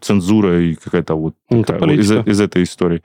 [0.00, 3.02] цензура и какая-то вот ну, такая, из, из этой истории.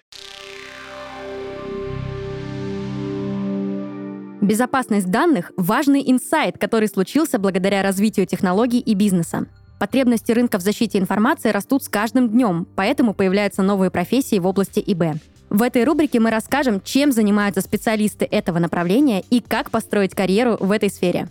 [4.47, 9.45] Безопасность данных– важный инсайт, который случился благодаря развитию технологий и бизнеса.
[9.77, 14.79] Потребности рынка в защите информации растут с каждым днем, поэтому появляются новые профессии в области
[14.79, 15.19] ИБ.
[15.49, 20.71] В этой рубрике мы расскажем, чем занимаются специалисты этого направления и как построить карьеру в
[20.71, 21.27] этой сфере.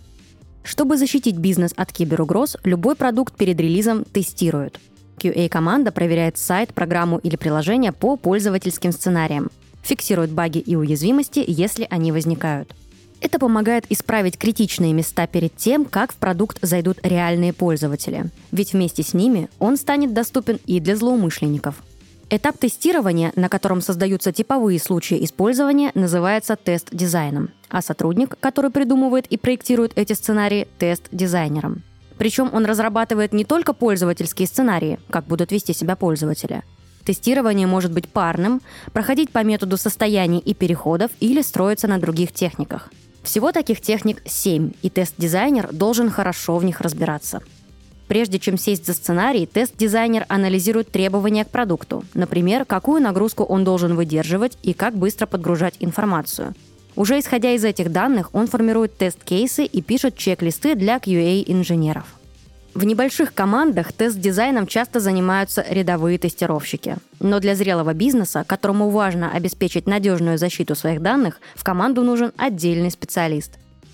[0.63, 4.79] Чтобы защитить бизнес от киберугроз, любой продукт перед релизом тестируют.
[5.17, 9.49] QA-команда проверяет сайт, программу или приложение по пользовательским сценариям,
[9.81, 12.75] фиксирует баги и уязвимости, если они возникают–
[13.21, 18.25] это помогает исправить критичные места перед тем, как в продукт зайдут реальные пользователи.
[18.51, 21.75] Ведь вместе с ними он станет доступен и для злоумышленников.
[22.29, 29.37] Этап тестирования, на котором создаются типовые случаи использования, называется тест-дизайном, а сотрудник, который придумывает и
[29.37, 31.83] проектирует эти сценарии, тест-дизайнером.
[32.17, 36.63] Причем он разрабатывает не только пользовательские сценарии, как будут вести себя пользователи.
[37.05, 42.91] Тестирование может быть парным, проходить по методу состояний и переходов или строиться на других техниках–
[43.27, 47.41] всего таких техник 7, и тест-дизайнер должен хорошо в них разбираться.
[48.07, 53.95] Прежде чем сесть за сценарий, тест-дизайнер анализирует требования к продукту, например, какую нагрузку он должен
[53.95, 56.55] выдерживать и как быстро подгружать информацию.
[56.95, 62.16] Уже исходя из этих данных, он формирует тест-кейсы и пишет чек-листы для QA-инженеров.
[62.77, 66.97] В небольших командах тест-дизайном часто занимаются рядовые тестировщики.
[67.19, 72.91] Но для зрелого бизнеса, которому важно обеспечить надежную защиту своих данных, в команду нужен отдельный
[72.91, 73.53] специалист.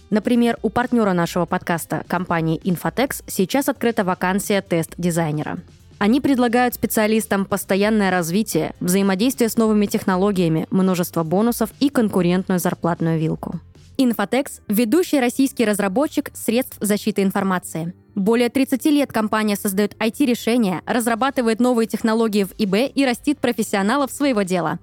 [0.10, 5.60] Например, у партнера нашего подкаста, компании Infotex, сейчас открыта вакансия тест-дизайнера.
[5.98, 13.62] Они предлагают специалистам постоянное развитие, взаимодействие с новыми технологиями, множество бонусов и конкурентную зарплатную вилку.
[13.98, 17.94] Infotex– ведущий российский разработчик средств защиты информации.
[18.16, 24.44] Более 30 лет компания создает IT-решения, разрабатывает новые технологии в ИБ и растит профессионалов своего
[24.44, 24.80] дела.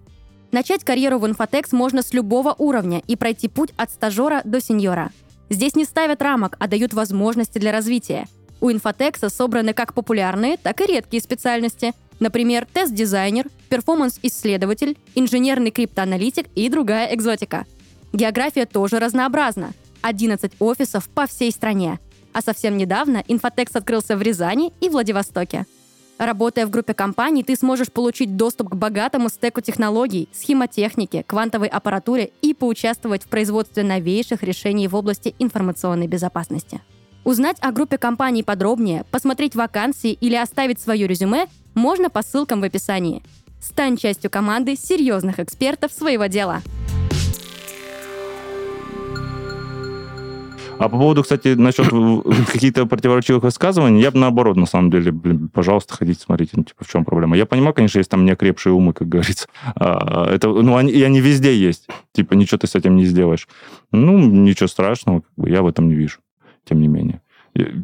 [0.52, 5.10] Начать карьеру в Infotex можно с любого уровня и пройти путь от стажера до сеньора.
[5.48, 8.26] Здесь не ставят рамок, а дают возможности для развития.
[8.60, 11.92] У Infotex собраны как популярные, так и редкие специальности.
[12.18, 17.64] Например, тест-дизайнер, перформанс-исследователь, инженерный криптоаналитик и другая экзотика–
[18.12, 19.72] География тоже разнообразна.
[20.02, 21.98] 11 офисов по всей стране.
[22.32, 25.66] А совсем недавно Инфотекс открылся в Рязани и Владивостоке.
[26.18, 32.30] Работая в группе компаний, ты сможешь получить доступ к богатому стеку технологий, схемотехнике, квантовой аппаратуре
[32.42, 36.82] и поучаствовать в производстве новейших решений в области информационной безопасности.
[37.24, 42.64] Узнать о группе компаний подробнее, посмотреть вакансии или оставить свое резюме можно по ссылкам в
[42.64, 43.22] описании.
[43.62, 46.60] Стань частью команды серьезных экспертов своего дела.
[50.80, 51.88] А по поводу, кстати, насчет
[52.50, 56.86] каких-то противоречивых высказываний, я бы наоборот, на самом деле, блин, пожалуйста, ходите, смотрите, ну, типа,
[56.86, 57.36] в чем проблема.
[57.36, 59.46] Я понимаю, конечно, есть там неокрепшие умы, как говорится.
[59.74, 61.86] А, это, ну, они, и они везде есть.
[62.12, 63.46] Типа, ничего ты с этим не сделаешь.
[63.92, 66.20] Ну, ничего страшного, как бы, я в этом не вижу,
[66.64, 67.20] тем не менее.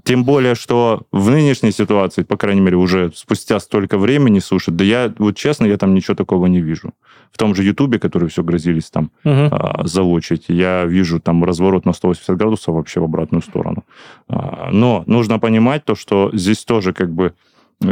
[0.04, 4.84] Тем более, что в нынешней ситуации, по крайней мере, уже спустя столько времени сушат, да
[4.84, 6.94] я, вот честно, я там ничего такого не вижу.
[7.32, 9.48] В том же Ютубе, который все грозились там угу.
[9.50, 13.84] а, залочить, я вижу там разворот на 180 градусов вообще в обратную сторону.
[14.28, 17.34] А, но нужно понимать то, что здесь тоже как бы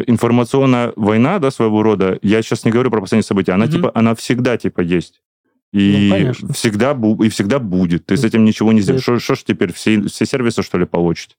[0.06, 3.72] информационная война, да, своего рода, я сейчас не говорю про последние события, она, угу.
[3.72, 5.20] типа, она всегда, типа, есть.
[5.72, 8.06] И ну, всегда, и всегда будет.
[8.06, 9.02] Ты с этим ничего не сделаешь.
[9.02, 11.36] Что ж теперь, все, все сервисы, что ли, получить?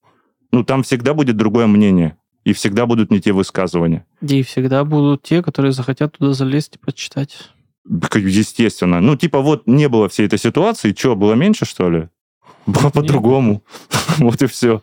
[0.55, 2.17] Ну, там всегда будет другое мнение.
[2.45, 4.05] И всегда будут не те высказывания.
[4.21, 7.49] И всегда будут те, которые захотят туда залезть и почитать.
[7.83, 9.01] Естественно.
[9.01, 12.07] Ну, типа, вот не было всей этой ситуации, что, было меньше, что ли?
[12.65, 13.63] Было по-другому.
[14.17, 14.81] вот и все.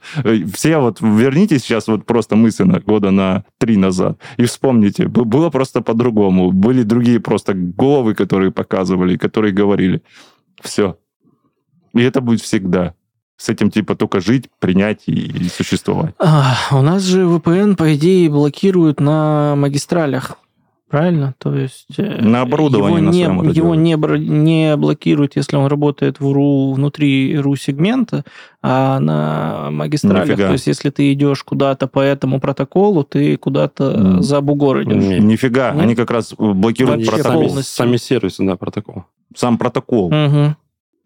[0.53, 5.09] Все вот вернитесь сейчас вот просто мысленно года на три назад и вспомните.
[5.09, 6.53] Было просто по-другому.
[6.53, 10.03] Были другие просто головы, которые показывали, которые говорили.
[10.61, 10.99] Все.
[11.95, 12.95] И это будет всегда
[13.43, 16.15] с этим типа только жить, принять и, и существовать.
[16.19, 20.39] А, у нас же VPN, по идее, блокируют на магистралях.
[20.89, 21.35] Правильно?
[21.39, 21.87] То есть...
[21.97, 26.21] э, На оборудовании его на не, своем это Его не, не блокируют, если он работает
[26.21, 28.25] в RU, внутри RU-сегмента,
[28.61, 30.29] а на магистралях.
[30.29, 30.47] Нифига.
[30.49, 35.03] То есть если ты идешь куда-то по этому протоколу, ты куда-то за бугор идешь.
[35.03, 35.19] Не.
[35.19, 35.83] Нифига, Нет?
[35.83, 37.49] они как раз блокируют Вообще протокол.
[37.49, 39.05] сами, сами сервисы, да, протокол.
[39.35, 40.11] Сам протокол.
[40.13, 40.57] Мгм.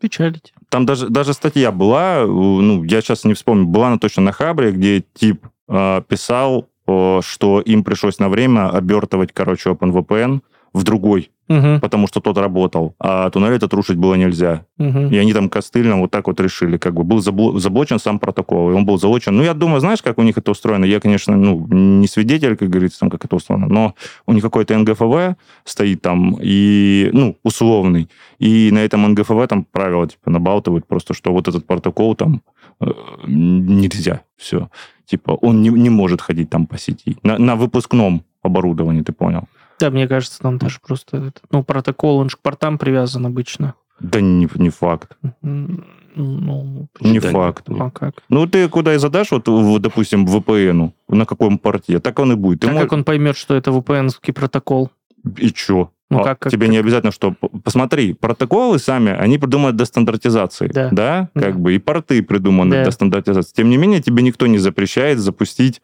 [0.00, 0.52] Печалить.
[0.68, 4.72] Там даже, даже статья была, ну, я сейчас не вспомню, была она точно на Хабре,
[4.72, 10.40] где тип э, писал, э, что им пришлось на время обертывать, короче, OpenVPN
[10.76, 11.80] в другой, Мгм.
[11.80, 14.66] потому что тот работал, а туннель этот рушить было нельзя.
[14.76, 15.08] Мгм.
[15.08, 18.70] И они там костыльно вот так вот решили, как бы был забло- заблочен сам протокол,
[18.70, 19.34] и он был залочен.
[19.34, 20.84] Ну, я думаю, знаешь, как у них это устроено?
[20.84, 23.94] Я, конечно, ну, не свидетель, как говорится, там, как это устроено, но
[24.26, 28.08] у них какой-то НГФВ стоит там, и, ну, условный,
[28.38, 32.42] и на этом НГФВ там правила, типа, набалтывают просто, что вот этот протокол там
[32.80, 32.86] э,
[33.26, 34.68] нельзя, все.
[35.06, 37.16] Типа, он не, не может ходить там по сети.
[37.22, 39.44] На, на выпускном оборудовании, ты понял?
[39.78, 43.74] Да, мне кажется, там даже просто ну, протокол, он же к портам привязан обычно.
[44.00, 45.16] Да не, не факт.
[45.42, 47.66] Ну, Не Да, факт.
[47.68, 48.14] а как?
[48.30, 52.36] Ну, ты куда и задашь, вот, в- допустим, VPN, на каком порте, так он и
[52.36, 52.60] будет.
[52.60, 54.90] Ты а мож- как он поймет, что это VPN-ский протокол?
[55.36, 55.90] И чё?
[56.08, 57.34] Ну, А как- как- тебе не обязательно, что...
[57.64, 60.68] Посмотри, протоколы сами, они придуманы для стандартизации.
[60.68, 60.88] Да.
[60.92, 61.28] Да?
[61.34, 61.40] Да.
[61.42, 62.82] Как бы и порты придуманы Да.
[62.84, 63.52] для стандартизации.
[63.56, 65.82] Тем не менее, тебе никто не запрещает запустить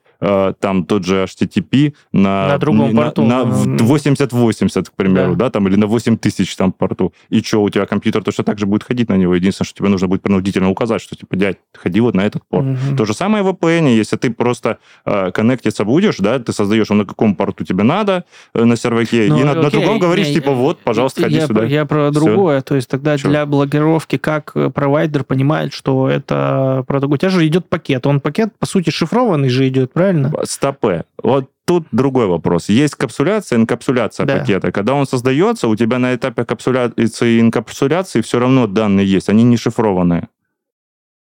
[0.60, 2.48] там тот же HTTP на...
[2.48, 3.22] На другом на- порту.
[3.24, 3.76] На, в М.
[3.78, 5.46] 8080, к примеру, Да.
[5.46, 5.50] да.
[5.50, 7.12] там, или на 8000 там порту.
[7.28, 9.34] И что, у тебя компьютер точно так же будет ходить на него.
[9.34, 12.64] Единственное, что тебе нужно будет принудительно указать, что, типа, дядь, ходи вот на этот порт.
[12.66, 12.96] Мгм.
[12.96, 17.04] То же самое в VPN, если ты просто э, коннектиться будешь, да, ты создаешь, на
[17.04, 20.34] каком порту тебе надо э, на серваке, Ну, и на, на окей, другом говоришь, не,
[20.34, 21.64] типа, вот, пожалуйста, ходи я, сюда.
[21.64, 22.20] Я про Всё.
[22.20, 22.60] другое.
[22.62, 23.28] То есть тогда Чё?
[23.28, 26.84] для блокировки, как э, провайдер понимает, что это.
[26.88, 28.06] У тебя же идет пакет.
[28.06, 30.11] Он пакет, по сути, шифрованный же идет, правильно?
[30.44, 31.04] Стопе.
[31.22, 32.68] Вот тут другой вопрос.
[32.68, 34.38] Есть капсуляция, инкапсуляция Да.
[34.38, 34.72] пакета.
[34.72, 39.44] Когда он создается, у тебя на этапе капсуляции и инкапсуляции все равно данные есть, они
[39.44, 40.28] не шифрованные.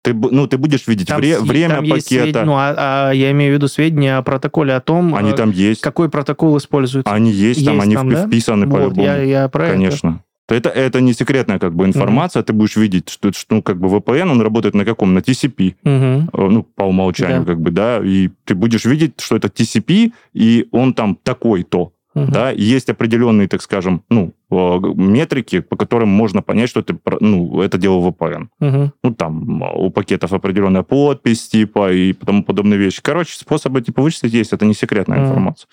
[0.04, 2.40] Ты, ну, ты будешь видеть Там вре- время там есть пакета.
[2.40, 2.74] свед- Ну, а,
[3.10, 5.80] а я имею в виду сведения о протоколе, о том, они э, там есть.
[5.80, 7.10] какой протокол используется.
[7.10, 8.28] Они есть, там, Есть они там, впи- да?
[8.28, 9.02] вписаны вот, по-любому.
[9.04, 10.20] я, я про это.
[10.48, 10.70] Конечно.
[10.70, 13.88] Это, это не секретная как бы информация, ты будешь видеть, что, что ну, как бы
[13.88, 15.14] VPN, он работает на каком?
[15.14, 16.30] На TCP, Мгм.
[16.34, 17.46] э, ну, по умолчанию, Да.
[17.54, 22.32] как бы, да, и ты будешь видеть, что это TCP, и он там такой-то, Мгм.
[22.32, 27.18] да, есть определенные, так скажем, ну, э, метрики, по которым можно понять, что это, про-
[27.22, 28.50] ну, это делал VPN.
[28.60, 28.92] Мгм.
[29.04, 33.00] Ну, там э, у пакетов определенная подпись, типа, и тому подобные вещи.
[33.02, 35.28] Короче, способы, типа, вычислить есть, это не секретная Мгм.
[35.28, 35.68] информация.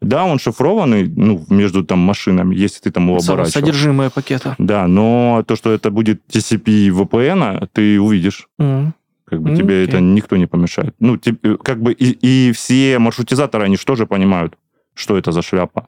[0.00, 3.50] Да, он шифрованный, ну, между там машинами, если ты там его оборачивал.
[3.52, 4.54] Содержимое пакета.
[4.58, 8.48] Да, но то, что это будет TCP и VPN, ты увидишь.
[8.58, 8.94] Мгм.
[9.26, 9.86] Как бы тебе окей.
[9.88, 10.94] это никто не помешает.
[10.98, 12.10] Ну, э, как бы и,
[12.48, 14.56] и все маршрутизаторы, они же тоже понимают,
[14.94, 15.86] что это за шляпа.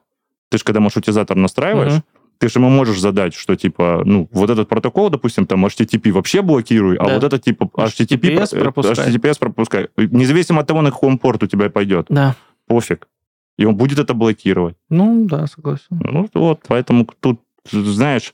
[0.49, 2.03] Ты же когда маршрутизатор настраиваешь, Мгм.
[2.37, 6.41] ты же ему можешь задать, что типа, ну, вот этот протокол, допустим, там HTTP вообще
[6.41, 7.13] блокируй, а Да.
[7.15, 9.09] вот это типа HTTP, HTTPS про- э, пропускай.
[9.09, 9.87] HTTPS пропускай.
[9.97, 12.05] Независимо от того, на каком порт у тебя пойдет.
[12.09, 12.35] Да.
[12.67, 13.07] Пофиг.
[13.57, 14.75] И он будет это блокировать.
[14.89, 15.85] Ну, да, согласен.
[15.91, 18.33] Ну вот, поэтому тут, знаешь,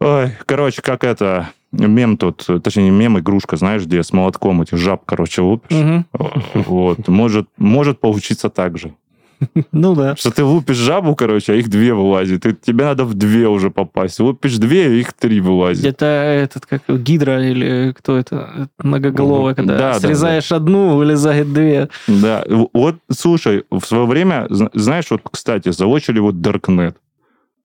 [0.00, 4.78] ой, короче, как это, мем тут, точнее, не мем, игрушка, знаешь, где с молотком этих
[4.78, 5.76] жаб, короче, лупишь.
[5.76, 6.06] Мгм.
[6.54, 8.94] Вот, может, может получиться так же.
[9.72, 10.16] Ну да.
[10.16, 12.46] Что ты лупишь жабу, короче, а их две вылазит.
[12.46, 14.20] И тебе надо в две уже попасть.
[14.20, 15.84] Лупишь две, а их три вылазит.
[15.84, 21.88] Это этот, как гидра или кто это, многоголовая, когда Да, да, срезаешь одну, вылезает две.
[22.06, 26.94] Да, вот, слушай, в свое время, зна- знаешь, вот, кстати, залочили вот Darknet.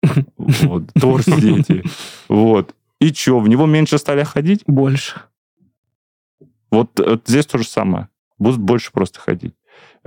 [0.37, 1.83] Вот, Tor-сети.
[2.27, 2.75] Вот.
[2.99, 4.63] И что, в него меньше стали ходить?
[4.67, 5.21] Больше.
[6.71, 8.07] Вот, вот здесь то же самое.
[8.37, 9.53] Будут больше просто ходить.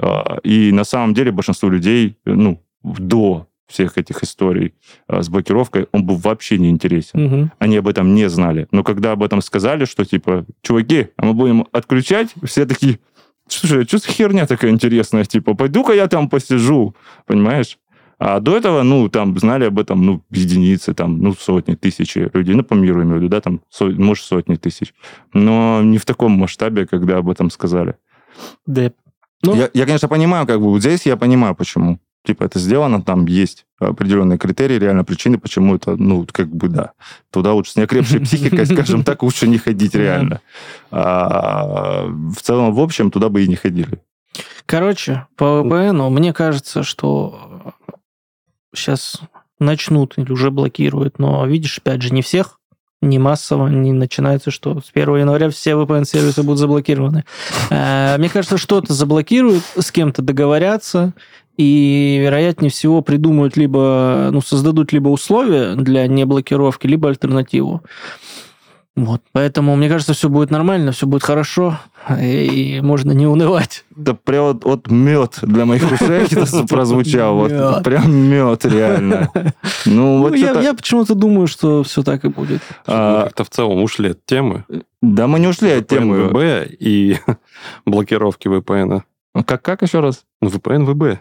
[0.01, 4.75] А, И на самом деле большинство людей, ну, до всех этих историй
[5.09, 7.25] а, с блокировкой, он был вообще не интересен.
[7.25, 7.53] Мгм.
[7.59, 8.69] Они об этом не знали.
[8.71, 13.01] Но когда об этом сказали, что типа, чуваки, а мы будем отключать, все такие,
[13.49, 15.25] слушай, а что за херня такая интересная?
[15.25, 16.95] Типа, пойду-ка я там посижу,
[17.27, 17.79] понимаешь?
[18.19, 22.55] А до этого, ну, там, знали об этом, ну, единицы, там, ну, сотни, тысячи людей,
[22.55, 24.95] ну, по миру имею в виду, да, там, со- может, сотни тысяч.
[25.35, 27.97] Но не в таком масштабе, когда об этом сказали.
[28.65, 28.91] Да.
[29.42, 31.99] Ну- я, я, конечно, понимаю, как бы, вот здесь я понимаю, почему.
[32.25, 36.92] Типа, это сделано, там есть определенные критерии, реально причины, почему это, ну, как бы, да.
[37.31, 40.40] Туда лучше с неокрепшей психикой, скажем так, лучше не ходить реально.
[40.90, 44.01] А в целом, в общем, туда бы и не ходили.
[44.66, 47.75] Короче, по VPN мне кажется, что
[48.75, 49.20] сейчас
[49.59, 52.56] начнут или уже блокируют, но видишь, опять же, не всех,
[53.03, 57.25] не массово, не начинается, что с 1 января все VPN-сервисы будут заблокированы.
[57.71, 61.13] Э, Мне кажется, что-то заблокируют, с кем-то договорятся,
[61.57, 67.83] и, вероятнее всего, придумают либо, ну, создадут либо условия для неблокировки, либо альтернативу.
[68.97, 71.79] Вот, поэтому, мне кажется, все будет нормально, все будет хорошо,
[72.19, 73.85] и можно не унывать.
[73.95, 76.27] Да прям вот, вот мед для моих ушей
[76.69, 77.37] прозвучал.
[77.37, 79.31] Вот прям мед, реально.
[79.85, 82.63] Ну, вот ну, я, я почему-то думаю, что все так и будет.
[82.87, 84.65] А, как-то в целом ушли от темы.
[85.03, 86.29] Да, мы не ушли от темы.
[86.29, 87.19] ВБ и
[87.85, 89.03] блокировки VPN.
[89.45, 90.25] Как, как еще раз?
[90.41, 91.21] Ну, VPN, ВБ.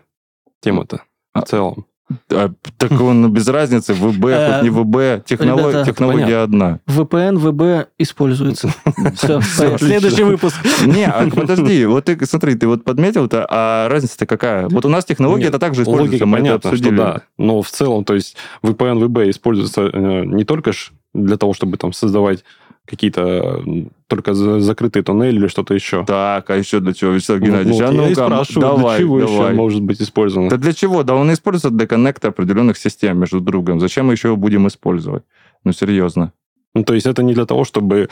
[0.61, 1.01] Тема-то
[1.33, 1.85] в целом.
[2.31, 6.79] А, так он без разницы, ВБ, хоть не ВБ, технология, технология одна.
[6.85, 8.71] VPN, ВБ используется.
[9.15, 10.55] Все, следующий выпуск.
[10.85, 14.67] Не, а подожди, вот ты, смотри, ты вот подметил-то, а разница-то какая?
[14.69, 16.95] Вот у нас технология это также используется, мы это обсудили.
[16.95, 20.73] да, но в целом, то есть VPN, ВБ используется э, не только
[21.15, 22.43] для того, чтобы там создавать
[22.85, 23.63] какие-то
[24.07, 26.05] только закрытые туннели или что-то еще.
[26.05, 27.79] Так, а еще для чего, Вячеслав ну, Геннадьевич?
[27.79, 29.33] Ну, а ну я спрашиваю, давай, для чего давай.
[29.33, 30.49] еще может быть использовано?
[30.49, 31.03] Да для чего?
[31.03, 33.79] Да он используется для коннекта определенных систем между другом.
[33.79, 35.23] Зачем мы еще его будем использовать?
[35.63, 36.31] Ну, серьезно.
[36.75, 38.09] Ну, то есть это не для того, чтобы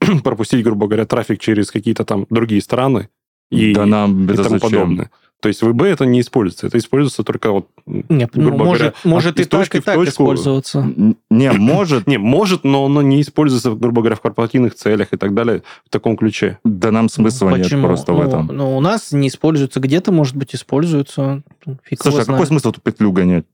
[0.24, 3.08] пропустить, грубо говоря, трафик через какие-то там другие страны
[3.50, 5.10] и, да нам и тому подобное.
[5.42, 6.68] То есть ВБ это не используется.
[6.68, 10.12] Это используется только вот, Нет, ну, грубо может, говоря, может и так, и так точку.
[10.12, 10.88] использоваться.
[11.30, 12.06] Не, может.
[12.12, 15.90] Не, может, но оно не используется, грубо говоря, в корпоративных целях и так далее в
[15.90, 16.60] таком ключе.
[16.64, 17.80] Да нам смысла Почему?
[17.80, 18.46] нет просто ну, в этом.
[18.46, 19.80] Ну, у нас не используется.
[19.80, 21.42] Где-то, может быть, используется.
[21.82, 23.44] Фиг Слушай, а какой смысл эту петлю гонять?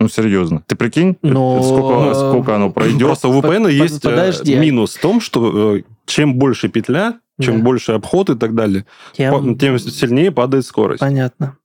[0.00, 0.64] Ну, серьезно.
[0.66, 1.62] Ты прикинь, Но...
[1.62, 3.06] сколько, сколько оно пройдет?
[3.06, 4.56] Просто у VPN есть э, Подожди.
[4.56, 7.64] минус в том, что э, чем больше петля, чем да.
[7.64, 9.58] больше обход и так далее, тем...
[9.58, 11.00] тем сильнее падает скорость.
[11.00, 11.56] Понятно.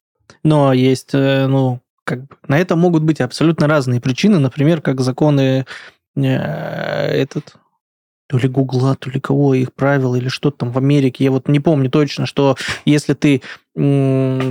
[0.43, 5.02] Но есть, э, ну, как бы, на это могут быть абсолютно разные причины, например, как
[5.02, 5.65] законы
[6.15, 7.56] э, этот
[8.30, 11.23] то ли Гугла, то ли кого, их правила или что-то там в Америке.
[11.23, 13.41] Я вот не помню точно, что если ты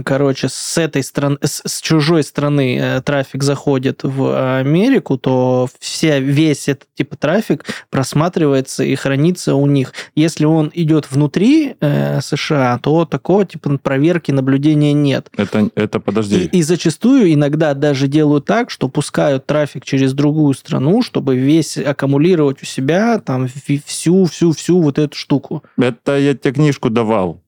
[0.05, 6.19] короче, с этой страны, с, с чужой страны э, трафик заходит в Америку, то вся,
[6.19, 9.93] весь этот типа трафик просматривается и хранится у них.
[10.15, 15.29] Если он идет внутри э, США, то такого типа проверки, наблюдения нет.
[15.37, 16.45] Это, это подожди.
[16.45, 21.77] И, и зачастую иногда даже делают так, что пускают трафик через другую страну, чтобы весь
[21.77, 25.63] аккумулировать у себя там всю, всю, всю вот эту штуку.
[25.77, 27.43] Это я тебе книжку давал.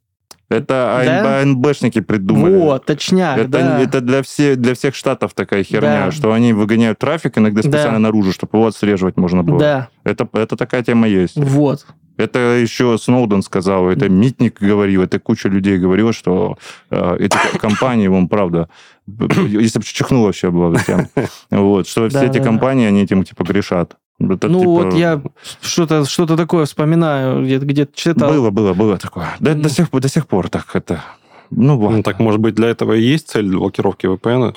[0.50, 1.40] Это да?
[1.42, 2.56] АНБшники придумали.
[2.56, 3.80] Вот, точняк, это, да.
[3.80, 6.10] Это для, все, для всех штатов такая херня, да.
[6.10, 7.98] что они выгоняют трафик иногда специально да.
[8.00, 9.60] наружу, чтобы его отслеживать можно было.
[9.60, 9.88] Да.
[10.02, 11.36] Это, это такая тема есть.
[11.36, 11.86] Вот.
[12.16, 16.58] Это еще Сноуден сказал, это Митник говорил, это куча людей говорила, что
[16.90, 18.68] э, эти компании, он правда,
[19.06, 21.08] если бы чихнул вообще было всем,
[21.50, 23.96] вот, что все эти компании, они этим типа грешат.
[24.20, 24.70] Это, ну, типа...
[24.70, 25.22] вот я
[25.62, 28.30] что-то что такое вспоминаю, где-то где читал.
[28.30, 29.28] Было, было, было такое.
[29.40, 31.02] Да, до, сих, до сих пор так это...
[31.50, 31.90] Ну, вот.
[31.90, 34.54] ну, так, может быть, для этого и есть цель блокировки VPN?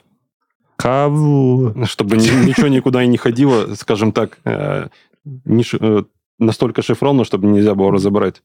[0.75, 1.73] Кого?
[1.85, 4.89] Чтобы ничего никуда и не ходило, скажем так, э,
[5.25, 6.03] э,
[6.39, 8.43] настолько шифровано, чтобы нельзя было разобрать.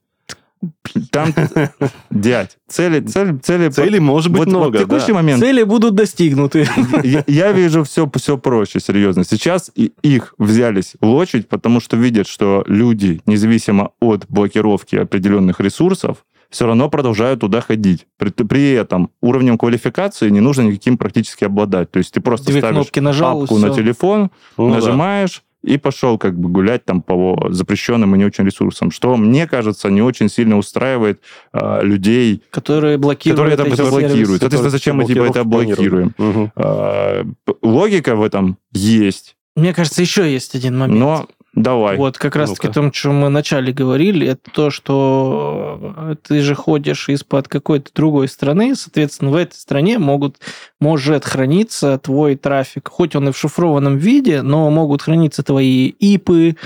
[1.11, 1.33] Там,
[2.11, 3.69] дядь, цели, цели, цели...
[3.71, 5.15] Цели может быть вот, много, вот текущий да.
[5.15, 5.41] момент...
[5.41, 6.69] Цели будут достигнуты.
[7.05, 9.25] Я, я вижу все, все проще, серьезно.
[9.25, 16.67] Сейчас их взялись лочить, потому что видят, что люди, независимо от блокировки определенных ресурсов, все
[16.67, 18.07] равно продолжают туда ходить.
[18.17, 21.91] При, при этом уровнем квалификации не нужно никаким практически обладать.
[21.91, 26.39] То есть ты просто Две ставишь нажал, апку на телефон, ну, нажимаешь, и пошел как
[26.39, 30.57] бы гулять там по запрещенным и не очень ресурсам, что, мне кажется, не очень сильно
[30.57, 31.21] устраивает
[31.53, 34.41] а, людей, которые блокируют которые это все блокируют.
[34.41, 36.15] Соответственно, зачем мы типа это блокируем?
[36.19, 36.53] Угу.
[36.57, 37.25] А,
[37.63, 39.37] логика в этом есть.
[39.57, 40.99] Мне кажется, еще есть один момент.
[40.99, 41.29] Но
[41.63, 41.97] Давай.
[41.97, 46.55] Вот как раз-таки о том, чем мы вначале говорили, это то, что э, ты же
[46.55, 50.37] ходишь из-под какой-то другой страны, соответственно, в этой стране могут,
[50.81, 56.57] может храниться твой трафик, хоть он и в шифрованном виде, но могут храниться твои ИПы,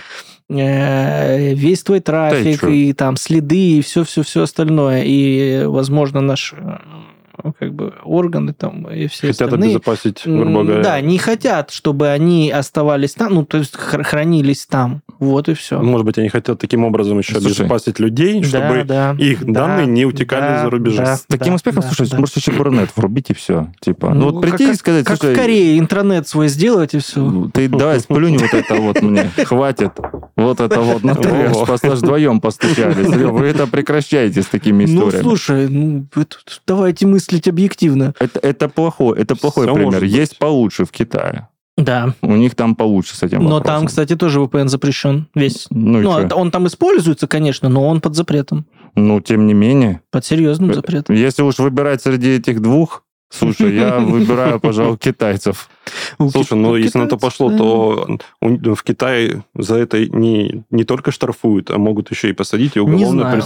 [0.51, 5.03] э, весь твой трафик, да и, и там следы, и все-все-все остальное.
[5.05, 7.03] И, возможно, наш э, ну,
[7.59, 9.71] как бы органы там и все хотят остальные.
[9.71, 10.83] обезопасить, грубо говоря.
[10.83, 15.03] Да, не хотят, чтобы они оставались там, ну, то есть хранились там.
[15.23, 15.81] Вот и все.
[15.81, 19.87] Может быть, они хотят таким образом еще слушай, обезопасить людей, чтобы да, их да, данные
[19.87, 20.97] не утекали да, за рубежи.
[20.97, 22.19] Да, С таким да, успехом, да, слушай, да.
[22.19, 23.69] может еще Бурнет врубить и все.
[23.79, 26.95] Типа, ну, ну вот прийти как, и сказать, Как слушай, в Корее, интернет свой сделать
[26.95, 27.21] и все.
[27.21, 29.93] Ну, ты давай сплюнь вот это вот мне, хватит.
[30.35, 33.07] Вот это вот на ты, аж вдвоем постучались.
[33.07, 35.23] Вы это прекращаете с такими ну, историями.
[35.23, 36.27] Ну, слушай,
[36.67, 38.13] давайте мыслить объективно.
[38.19, 40.03] Это, это плохой, это плохой пример.
[40.03, 41.47] Есть получше в Китае.
[41.77, 42.15] Да.
[42.21, 43.65] У них там получше с этим Но вопросом.
[43.65, 45.67] там, кстати, тоже VPN запрещен весь.
[45.71, 48.67] Ну, ну а он там используется, конечно, но он под запретом.
[48.95, 50.03] Ну, тем не менее.
[50.11, 51.17] Под серьезным запретом.
[51.17, 53.02] Если уж выбирать среди этих двух
[53.33, 55.69] Слушай, я выбираю, пожалуй, китайцев.
[56.31, 61.71] Слушай, ну если на то пошло, то в Китае за это не, не только штрафуют,
[61.71, 63.43] а могут еще и посадить и уголовно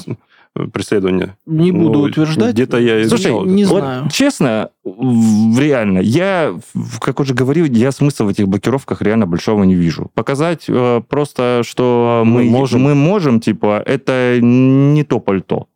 [0.73, 1.37] преследование.
[1.45, 2.55] Не буду ну, утверждать.
[2.55, 4.09] Где-то я Слушай, не вот знаю.
[4.11, 6.59] честно, реально, я,
[7.01, 10.11] как уже говорил, я смысла в этих блокировках реально большого не вижу.
[10.15, 15.69] Показать э, просто, что мы, мы можем, мы можем, типа, это не то пальто.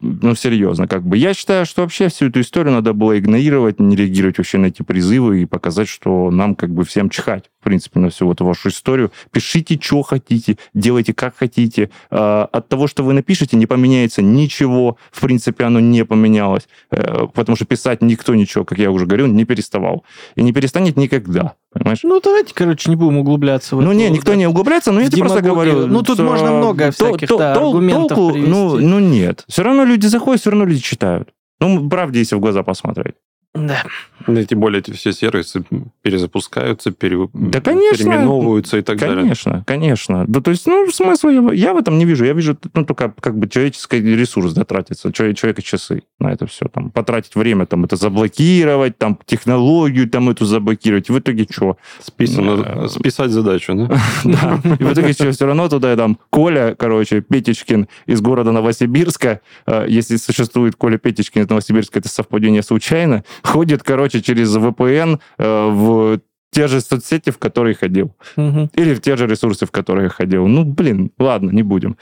[0.00, 1.16] Ну, серьезно, как бы.
[1.16, 4.82] Я считаю, что вообще всю эту историю надо было игнорировать, не реагировать вообще на эти
[4.82, 8.68] призывы и показать, что нам как бы всем чихать, в принципе, на всю эту вашу
[8.68, 9.10] историю.
[9.32, 11.90] Пишите, что хотите, делайте, как хотите.
[12.10, 14.98] А, от того, что вы напишете, не поменяется ничего.
[15.10, 16.68] В принципе, оно не поменялось.
[16.92, 20.04] Э, потому что писать никто ничего, как я уже говорил, не переставал.
[20.36, 21.54] И не перестанет никогда.
[21.78, 22.00] Понимаешь?
[22.02, 24.36] Ну, давайте, короче, не будем углубляться в Ну, не, никто да.
[24.36, 25.86] не углубляется, но я тебе просто говорю...
[25.86, 29.44] Ну, тут можно много всяких то, да, тол, аргументов толку, ну, ну, нет.
[29.46, 31.28] Все равно люди заходят, все равно люди читают.
[31.60, 33.14] Ну, правде, если в глаза посмотреть.
[33.56, 33.82] Да.
[34.26, 35.64] Да, тем более эти все сервисы
[36.02, 37.28] перезапускаются, пере...
[37.32, 39.22] да, конечно, переименовываются и так конечно, далее.
[39.22, 40.24] Конечно, конечно.
[40.26, 42.24] Да, то есть, ну, смысла я, я в этом не вижу.
[42.24, 46.66] Я вижу, ну, только как бы человеческий ресурс, да, тратится, человека часы на это все.
[46.66, 51.08] Там, потратить время, там, это заблокировать, там, технологию там эту заблокировать.
[51.08, 51.76] В итоге что?
[52.02, 54.00] Списано, э, списать задачу, да?
[54.24, 54.60] Да.
[54.78, 59.86] И в итоге что, все равно туда там Коля, короче, Петечкин из города Новосибирска, э,
[59.88, 66.20] если существует Коля Петечкин из Новосибирска, это совпадение случайно, ходит, короче, через VPN э, в
[66.50, 68.14] те же соцсети, в которые ходил.
[68.36, 68.70] Угу.
[68.74, 70.46] Или в те же ресурсы, в которые ходил.
[70.46, 71.96] Ну, блин, ладно, не будем.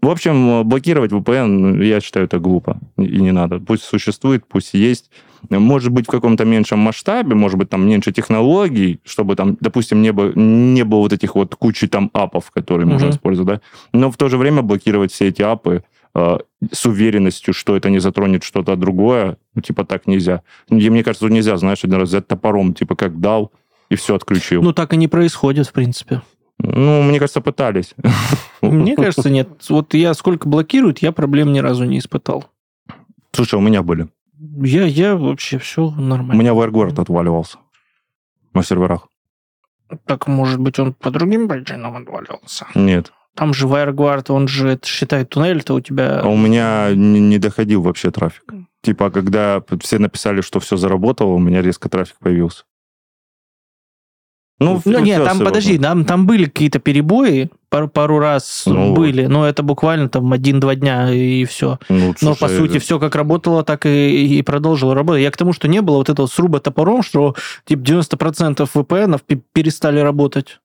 [0.00, 2.78] В общем, блокировать VPN, я считаю, это глупо.
[2.96, 3.58] И не надо.
[3.58, 5.10] Пусть существует, пусть есть.
[5.50, 10.12] Может быть, в каком-то меньшем масштабе, может быть, там меньше технологий, чтобы там, допустим, не
[10.12, 12.94] было, не было вот этих вот кучи там апов, которые угу.
[12.94, 13.60] можно использовать, да.
[13.92, 15.82] Но в то же время блокировать все эти апы,
[16.14, 20.42] с уверенностью, что это не затронет что-то другое, ну, типа, так нельзя.
[20.68, 23.52] И мне кажется, нельзя, знаешь, один раз взять топором, типа, как дал,
[23.88, 24.62] и все отключил.
[24.62, 26.22] Ну, так и не происходит, в принципе.
[26.58, 27.94] Ну, мне кажется, пытались.
[28.62, 29.48] Мне кажется, нет.
[29.68, 32.46] Вот я сколько блокируют, я проблем ни разу не испытал.
[33.30, 34.08] Слушай, у меня были.
[34.64, 36.34] Я, я вообще все нормально.
[36.34, 37.58] У меня WireGuard отваливался
[38.54, 39.06] на серверах.
[40.04, 42.66] Так, может быть, он по другим причинам отваливался?
[42.74, 43.12] Нет.
[43.38, 46.22] Там же WireGuard, он же это считает туннель, то у тебя...
[46.22, 48.52] А у меня не, не доходил вообще трафик.
[48.82, 52.64] Типа, когда все написали, что все заработало, у меня резко трафик появился.
[54.58, 59.26] Ну, ну нет, там, подожди, там, там были какие-то перебои, пару, пару раз ну, были,
[59.26, 61.78] но это буквально там один-два дня и все.
[61.88, 65.22] Ну, но, по сути, все как работало, так и, и продолжило работать.
[65.22, 67.36] Я к тому, что не было вот этого сруба топором, что
[67.66, 70.58] типа 90% VPN перестали работать.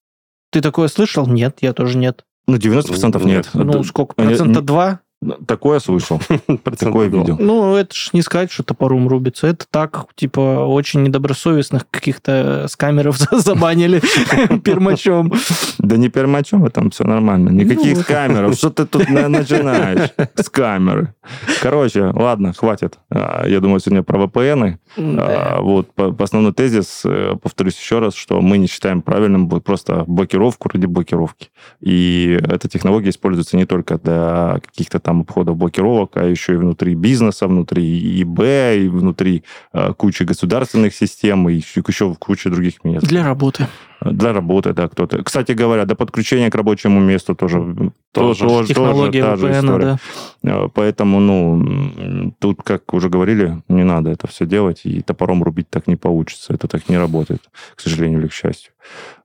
[0.51, 1.27] Ты такое слышал?
[1.27, 2.25] Нет, я тоже нет.
[2.47, 3.49] Ну, 90% нет.
[3.53, 4.15] Ну, сколько?
[4.15, 4.99] Процента 2?
[5.47, 6.19] Такое слышал.
[6.79, 7.37] Такое видел.
[7.39, 9.47] Ну, это ж не сказать, что топором рубится.
[9.47, 13.99] Это так, типа, очень недобросовестных каких-то с камеров забанили
[14.63, 15.33] пермачом.
[15.77, 17.49] Да не пермачом, а там все нормально.
[17.49, 18.03] Никаких ну.
[18.03, 18.55] камеров.
[18.55, 21.13] Что ты тут начинаешь с камеры?
[21.61, 22.99] Короче, ладно, хватит.
[23.09, 24.77] А, я думаю, сегодня про VPN.
[24.97, 25.89] А, вот,
[26.19, 31.49] основной тезис, э, повторюсь еще раз, что мы не считаем правильным просто блокировку ради блокировки.
[31.79, 36.57] И эта технология используется не только для каких-то там там обходов блокировок, а еще и
[36.57, 37.83] внутри бизнеса, внутри
[38.21, 38.39] ИБ,
[38.83, 43.05] и внутри э, кучи государственных систем, и еще, еще в куче других мест.
[43.05, 43.67] Для работы.
[44.05, 45.23] Для работы, да, кто-то.
[45.23, 49.97] Кстати говоря, до подключения к рабочему месту тоже, тоже, тоже, технология тоже та же история.
[50.41, 50.67] Да.
[50.73, 55.87] Поэтому, ну, тут, как уже говорили, не надо это все делать, и топором рубить так
[55.87, 56.53] не получится.
[56.53, 57.41] Это так не работает,
[57.75, 58.73] к сожалению или к счастью.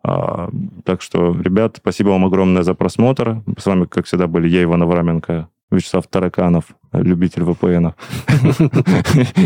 [0.03, 0.51] А,
[0.85, 3.43] так что, ребят, спасибо вам огромное за просмотр.
[3.59, 7.95] С вами, как всегда, были я, Иван Авраменко, Вячеслав Тараканов, любитель VPN.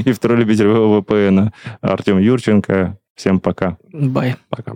[0.05, 2.99] И второй любитель VPN Артем Юрченко.
[3.15, 3.77] Всем пока.
[3.93, 4.37] Бай.
[4.49, 4.75] Пока.